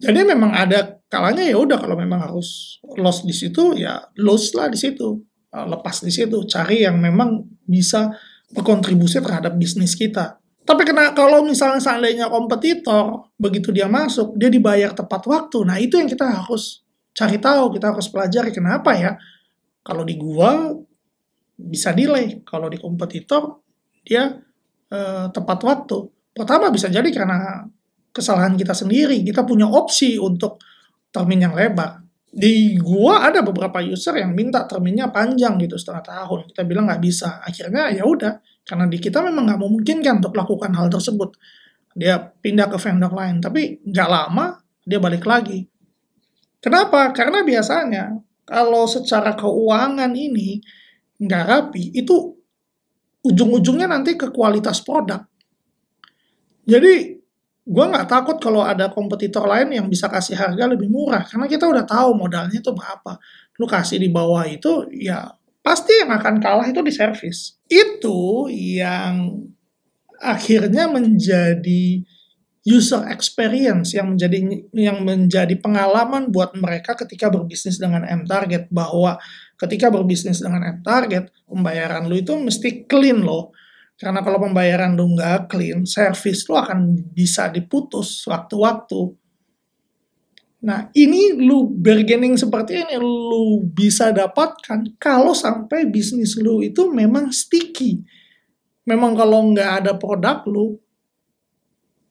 Jadi 0.00 0.24
memang 0.24 0.56
ada 0.56 0.96
kalanya 1.12 1.44
ya 1.44 1.60
udah 1.60 1.76
kalau 1.76 1.92
memang 1.92 2.32
harus 2.32 2.80
loss 2.96 3.20
di 3.20 3.36
situ 3.36 3.76
ya 3.76 4.00
loss 4.16 4.56
lah 4.56 4.72
di 4.72 4.80
situ, 4.80 5.20
uh, 5.52 5.66
lepas 5.68 6.00
di 6.00 6.08
situ, 6.08 6.40
cari 6.48 6.88
yang 6.88 6.96
memang 6.96 7.44
bisa 7.68 8.08
berkontribusi 8.50 9.20
terhadap 9.20 9.60
bisnis 9.60 9.92
kita. 9.92 10.40
Tapi 10.64 10.82
kena 10.88 11.12
kalau 11.12 11.44
misalnya 11.44 11.82
seandainya 11.84 12.32
kompetitor 12.32 13.28
begitu 13.36 13.74
dia 13.76 13.90
masuk 13.92 14.38
dia 14.40 14.48
dibayar 14.48 14.96
tepat 14.96 15.22
waktu, 15.28 15.58
nah 15.68 15.76
itu 15.76 16.00
yang 16.00 16.08
kita 16.08 16.24
harus 16.24 16.80
cari 17.12 17.36
tahu, 17.36 17.76
kita 17.76 17.92
harus 17.92 18.08
pelajari 18.08 18.50
kenapa 18.54 18.96
ya. 18.96 19.12
Kalau 19.84 20.04
di 20.04 20.16
gua 20.16 20.72
bisa 21.60 21.92
delay, 21.92 22.40
kalau 22.46 22.72
di 22.72 22.80
kompetitor 22.80 23.60
dia 24.00 24.32
uh, 24.88 25.26
tepat 25.28 25.58
waktu. 25.60 25.98
Pertama 26.32 26.72
bisa 26.72 26.88
jadi 26.88 27.08
karena 27.10 27.66
kesalahan 28.10 28.54
kita 28.58 28.74
sendiri. 28.74 29.22
Kita 29.22 29.46
punya 29.46 29.66
opsi 29.66 30.18
untuk 30.18 30.60
termin 31.10 31.46
yang 31.46 31.54
lebar. 31.54 32.02
Di 32.30 32.78
gua 32.78 33.26
ada 33.26 33.42
beberapa 33.42 33.82
user 33.82 34.14
yang 34.22 34.30
minta 34.30 34.62
terminnya 34.62 35.10
panjang 35.10 35.58
gitu 35.58 35.74
setengah 35.74 36.04
tahun. 36.06 36.38
Kita 36.54 36.62
bilang 36.62 36.86
nggak 36.86 37.02
bisa. 37.02 37.42
Akhirnya 37.42 37.90
ya 37.90 38.06
udah, 38.06 38.38
karena 38.62 38.86
di 38.86 38.98
kita 39.02 39.18
memang 39.18 39.50
nggak 39.50 39.60
memungkinkan 39.66 40.22
untuk 40.22 40.38
lakukan 40.38 40.70
hal 40.78 40.86
tersebut. 40.86 41.34
Dia 41.90 42.22
pindah 42.22 42.70
ke 42.70 42.78
vendor 42.78 43.10
lain, 43.10 43.42
tapi 43.42 43.82
nggak 43.82 44.08
lama 44.08 44.62
dia 44.86 45.02
balik 45.02 45.26
lagi. 45.26 45.66
Kenapa? 46.62 47.10
Karena 47.10 47.42
biasanya 47.42 48.14
kalau 48.46 48.86
secara 48.86 49.34
keuangan 49.34 50.14
ini 50.14 50.62
nggak 51.18 51.44
rapi, 51.50 51.90
itu 51.98 52.38
ujung-ujungnya 53.26 53.90
nanti 53.90 54.14
ke 54.16 54.30
kualitas 54.32 54.80
produk. 54.80 55.26
Jadi 56.64 57.19
gue 57.70 57.84
nggak 57.86 58.10
takut 58.10 58.36
kalau 58.42 58.66
ada 58.66 58.90
kompetitor 58.90 59.46
lain 59.46 59.70
yang 59.70 59.86
bisa 59.86 60.10
kasih 60.10 60.34
harga 60.34 60.66
lebih 60.66 60.90
murah 60.90 61.22
karena 61.22 61.46
kita 61.46 61.70
udah 61.70 61.86
tahu 61.86 62.18
modalnya 62.18 62.58
itu 62.58 62.74
berapa. 62.74 63.22
Lu 63.62 63.70
kasih 63.70 64.02
di 64.02 64.10
bawah 64.10 64.42
itu 64.50 64.90
ya 64.90 65.30
pasti 65.62 65.94
yang 66.02 66.10
akan 66.10 66.42
kalah 66.42 66.66
itu 66.66 66.80
di 66.82 66.90
servis 66.90 67.60
itu 67.70 68.50
yang 68.50 69.44
akhirnya 70.18 70.90
menjadi 70.90 72.02
user 72.64 73.08
experience 73.08 73.96
yang 73.96 74.12
menjadi 74.12 74.36
yang 74.76 75.00
menjadi 75.00 75.54
pengalaman 75.56 76.28
buat 76.28 76.52
mereka 76.56 76.92
ketika 76.92 77.32
berbisnis 77.32 77.80
dengan 77.80 78.04
M 78.04 78.28
target 78.28 78.68
bahwa 78.68 79.16
ketika 79.56 79.88
berbisnis 79.88 80.44
dengan 80.44 80.60
M 80.64 80.78
target 80.84 81.32
pembayaran 81.48 82.04
lu 82.04 82.20
itu 82.20 82.36
mesti 82.36 82.84
clean 82.84 83.24
loh 83.24 83.52
karena 84.00 84.24
kalau 84.24 84.40
pembayaran 84.40 84.96
lu 84.96 85.12
nggak 85.12 85.52
clean, 85.52 85.84
service 85.84 86.48
lu 86.48 86.56
akan 86.56 86.96
bisa 87.12 87.52
diputus 87.52 88.24
waktu-waktu. 88.24 89.12
Nah, 90.64 90.88
ini 90.96 91.36
lu 91.36 91.68
bargaining 91.68 92.40
seperti 92.40 92.80
ini 92.80 92.96
lu 92.96 93.60
bisa 93.68 94.08
dapatkan 94.08 94.96
kalau 94.96 95.36
sampai 95.36 95.84
bisnis 95.92 96.40
lu 96.40 96.64
itu 96.64 96.88
memang 96.88 97.28
sticky. 97.28 98.00
Memang 98.88 99.12
kalau 99.20 99.52
nggak 99.52 99.84
ada 99.84 99.92
produk 100.00 100.48
lu, 100.48 100.80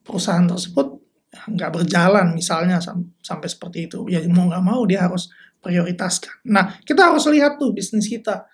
perusahaan 0.06 0.46
tersebut 0.46 0.94
nggak 1.30 1.74
berjalan 1.74 2.38
misalnya 2.38 2.78
sampai 3.22 3.50
seperti 3.50 3.90
itu. 3.90 4.06
Ya 4.14 4.22
mau 4.30 4.46
nggak 4.46 4.66
mau 4.66 4.86
dia 4.86 5.10
harus 5.10 5.26
prioritaskan. 5.58 6.46
Nah, 6.54 6.78
kita 6.86 7.10
harus 7.10 7.26
lihat 7.34 7.58
tuh 7.58 7.74
bisnis 7.74 8.06
kita 8.06 8.46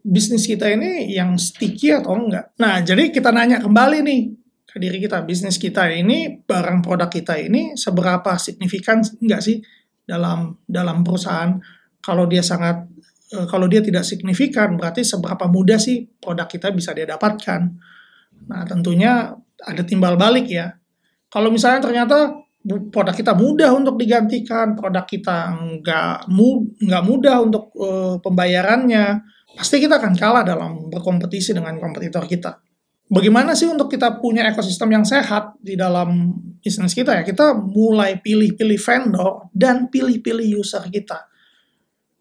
bisnis 0.00 0.48
kita 0.48 0.68
ini 0.72 1.12
yang 1.12 1.36
sticky 1.36 1.96
atau 2.00 2.16
enggak. 2.16 2.52
Nah, 2.56 2.80
jadi 2.80 3.12
kita 3.12 3.30
nanya 3.30 3.60
kembali 3.60 3.98
nih 4.04 4.20
ke 4.64 4.76
diri 4.78 4.98
kita, 5.02 5.22
bisnis 5.26 5.58
kita 5.60 5.90
ini, 5.90 6.40
barang 6.46 6.80
produk 6.80 7.10
kita 7.10 7.36
ini 7.36 7.74
seberapa 7.76 8.38
signifikan 8.40 9.02
enggak 9.20 9.40
sih 9.44 9.60
dalam 10.04 10.56
dalam 10.64 11.04
perusahaan? 11.04 11.58
Kalau 12.00 12.24
dia 12.24 12.40
sangat 12.40 12.88
eh, 13.36 13.46
kalau 13.46 13.68
dia 13.68 13.84
tidak 13.84 14.08
signifikan, 14.08 14.76
berarti 14.80 15.04
seberapa 15.04 15.46
mudah 15.50 15.76
sih 15.76 16.08
produk 16.18 16.48
kita 16.48 16.72
bisa 16.72 16.96
dia 16.96 17.04
dapatkan? 17.04 17.60
Nah, 18.48 18.62
tentunya 18.64 19.36
ada 19.60 19.82
timbal 19.84 20.16
balik 20.16 20.48
ya. 20.48 20.72
Kalau 21.30 21.52
misalnya 21.52 21.84
ternyata 21.84 22.40
produk 22.66 23.14
kita 23.16 23.32
mudah 23.32 23.72
untuk 23.72 23.96
digantikan, 23.96 24.76
produk 24.76 25.04
kita 25.08 25.56
nggak 25.80 26.28
mu, 26.28 26.68
mudah 26.80 27.36
untuk 27.40 27.72
uh, 27.80 28.20
pembayarannya, 28.20 29.24
pasti 29.56 29.82
kita 29.82 29.98
akan 29.98 30.14
kalah 30.18 30.44
dalam 30.46 30.90
berkompetisi 30.90 31.54
dengan 31.56 31.78
kompetitor 31.80 32.26
kita. 32.26 32.60
Bagaimana 33.10 33.58
sih 33.58 33.66
untuk 33.66 33.90
kita 33.90 34.22
punya 34.22 34.46
ekosistem 34.46 34.94
yang 34.94 35.02
sehat 35.02 35.58
di 35.58 35.74
dalam 35.74 36.30
bisnis 36.62 36.94
kita 36.94 37.18
ya? 37.18 37.22
Kita 37.26 37.58
mulai 37.58 38.22
pilih-pilih 38.22 38.78
vendor 38.78 39.50
dan 39.50 39.90
pilih-pilih 39.90 40.62
user 40.62 40.86
kita. 40.86 41.26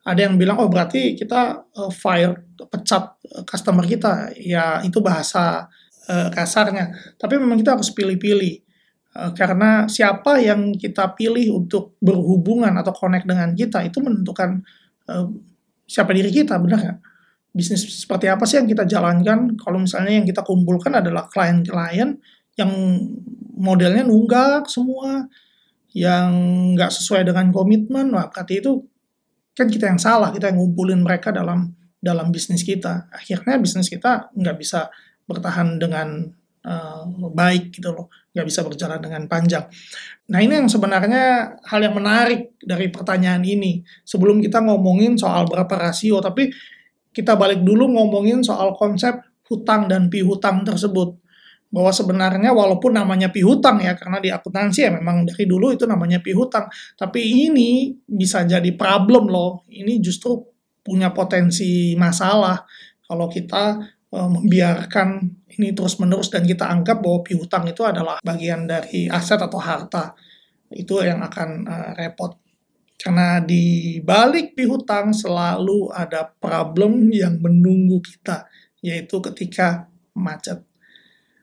Ada 0.02 0.26
yang 0.26 0.42
bilang, 0.42 0.58
oh 0.58 0.66
berarti 0.66 1.14
kita 1.14 1.62
uh, 1.62 1.94
fire, 1.94 2.42
pecat 2.58 3.22
customer 3.46 3.86
kita. 3.86 4.34
Ya 4.42 4.82
itu 4.82 4.98
bahasa 4.98 5.70
uh, 6.10 6.30
kasarnya. 6.34 6.90
Tapi 7.22 7.38
memang 7.38 7.62
kita 7.62 7.78
harus 7.78 7.94
pilih-pilih. 7.94 8.66
Karena 9.10 9.90
siapa 9.90 10.38
yang 10.38 10.70
kita 10.78 11.18
pilih 11.18 11.66
untuk 11.66 11.98
berhubungan 11.98 12.70
atau 12.78 12.94
connect 12.94 13.26
dengan 13.26 13.58
kita 13.58 13.82
itu 13.82 14.00
menentukan 14.06 14.62
siapa 15.90 16.14
diri 16.14 16.30
kita, 16.30 16.62
benar 16.62 16.78
nggak? 16.78 17.00
Bisnis 17.50 17.86
seperti 17.86 18.30
apa 18.30 18.46
sih 18.46 18.62
yang 18.62 18.70
kita 18.70 18.86
jalankan? 18.86 19.58
Kalau 19.58 19.82
misalnya 19.82 20.14
yang 20.22 20.28
kita 20.28 20.46
kumpulkan 20.46 20.98
adalah 20.98 21.26
klien-klien 21.28 22.18
yang 22.60 22.72
modelnya 23.60 24.04
nunggak 24.04 24.68
semua 24.68 25.28
yang 25.96 26.32
nggak 26.78 26.92
sesuai 26.94 27.26
dengan 27.26 27.50
komitmen 27.50 28.14
berarti 28.14 28.62
itu 28.62 28.86
kan 29.58 29.66
kita 29.66 29.90
yang 29.90 29.98
salah 29.98 30.30
kita 30.30 30.54
yang 30.54 30.62
ngumpulin 30.62 31.02
mereka 31.02 31.34
dalam 31.34 31.76
dalam 32.00 32.32
bisnis 32.32 32.64
kita. 32.64 33.12
Akhirnya 33.12 33.60
bisnis 33.60 33.92
kita 33.92 34.32
nggak 34.32 34.56
bisa 34.56 34.88
bertahan 35.28 35.76
dengan 35.78 36.32
uh, 36.64 37.04
baik 37.36 37.76
gitu 37.76 37.92
loh 37.92 38.08
nggak 38.32 38.48
bisa 38.48 38.62
berjalan 38.64 39.00
dengan 39.02 39.26
panjang. 39.28 39.66
Nah 40.32 40.40
ini 40.40 40.64
yang 40.64 40.70
sebenarnya 40.72 41.58
hal 41.66 41.80
yang 41.82 41.98
menarik 41.98 42.56
dari 42.62 42.88
pertanyaan 42.88 43.44
ini. 43.44 43.84
Sebelum 44.06 44.40
kita 44.40 44.64
ngomongin 44.64 45.18
soal 45.18 45.50
berapa 45.50 45.74
rasio 45.76 46.22
tapi 46.24 46.54
kita 47.14 47.36
balik 47.36 47.66
dulu 47.66 47.90
ngomongin 47.90 48.46
soal 48.46 48.74
konsep 48.78 49.18
hutang 49.50 49.90
dan 49.90 50.08
pihutang 50.08 50.62
tersebut. 50.62 51.18
Bahwa 51.70 51.94
sebenarnya 51.94 52.50
walaupun 52.50 52.98
namanya 52.98 53.30
pihutang 53.30 53.78
ya, 53.78 53.94
karena 53.94 54.18
di 54.18 54.34
akuntansi 54.34 54.90
ya 54.90 54.92
memang 54.94 55.22
dari 55.26 55.46
dulu 55.46 55.70
itu 55.70 55.86
namanya 55.86 56.18
pihutang. 56.18 56.66
Tapi 56.98 57.50
ini 57.50 57.94
bisa 58.10 58.42
jadi 58.42 58.74
problem 58.74 59.30
loh. 59.30 59.66
Ini 59.70 60.02
justru 60.02 60.42
punya 60.82 61.14
potensi 61.14 61.94
masalah 61.94 62.58
kalau 63.06 63.30
kita 63.30 63.78
uh, 64.14 64.30
membiarkan 64.30 65.30
ini 65.60 65.74
terus-menerus 65.78 66.34
dan 66.34 66.46
kita 66.46 66.66
anggap 66.66 67.02
bahwa 67.06 67.22
pihutang 67.22 67.70
itu 67.70 67.86
adalah 67.86 68.18
bagian 68.26 68.66
dari 68.66 69.06
aset 69.06 69.38
atau 69.38 69.62
harta. 69.62 70.18
Itu 70.74 71.06
yang 71.06 71.22
akan 71.22 71.50
uh, 71.70 71.92
repot. 71.94 72.49
Karena 73.00 73.40
di 73.40 73.98
balik 74.04 74.60
pihutang 74.60 75.16
selalu 75.16 75.88
ada 75.96 76.28
problem 76.28 77.08
yang 77.16 77.40
menunggu 77.40 78.04
kita, 78.04 78.44
yaitu 78.84 79.24
ketika 79.24 79.88
macet. 80.12 80.60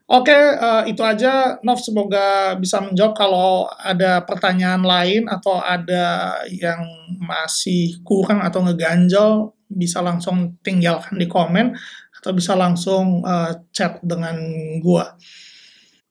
Oke, 0.07 0.31
uh, 0.37 0.87
itu 0.87 1.03
aja. 1.03 1.59
Nov 1.65 1.83
semoga 1.83 2.55
bisa 2.55 2.79
menjawab 2.79 3.11
kalau 3.17 3.67
ada 3.75 4.23
pertanyaan 4.23 4.79
lain 4.85 5.27
atau 5.27 5.59
ada 5.59 6.37
yang 6.47 6.79
masih 7.19 7.99
kurang 8.07 8.39
atau 8.39 8.63
ngeganjel, 8.63 9.51
bisa 9.67 9.99
langsung 9.99 10.55
tinggalkan 10.63 11.19
di 11.19 11.27
komen 11.27 11.75
atau 12.21 12.31
bisa 12.31 12.55
langsung 12.55 13.19
uh, 13.27 13.51
chat 13.75 13.99
dengan 13.99 14.39
gua. 14.79 15.11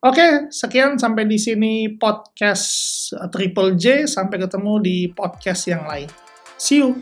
Oke, 0.04 0.52
sekian 0.52 1.00
sampai 1.00 1.24
di 1.24 1.40
sini 1.40 1.88
podcast 1.96 3.08
Triple 3.32 3.80
J. 3.80 4.04
Sampai 4.04 4.36
ketemu 4.36 4.72
di 4.84 4.96
podcast 5.08 5.64
yang 5.72 5.88
lain. 5.88 6.08
See 6.60 6.84
you. 6.84 7.00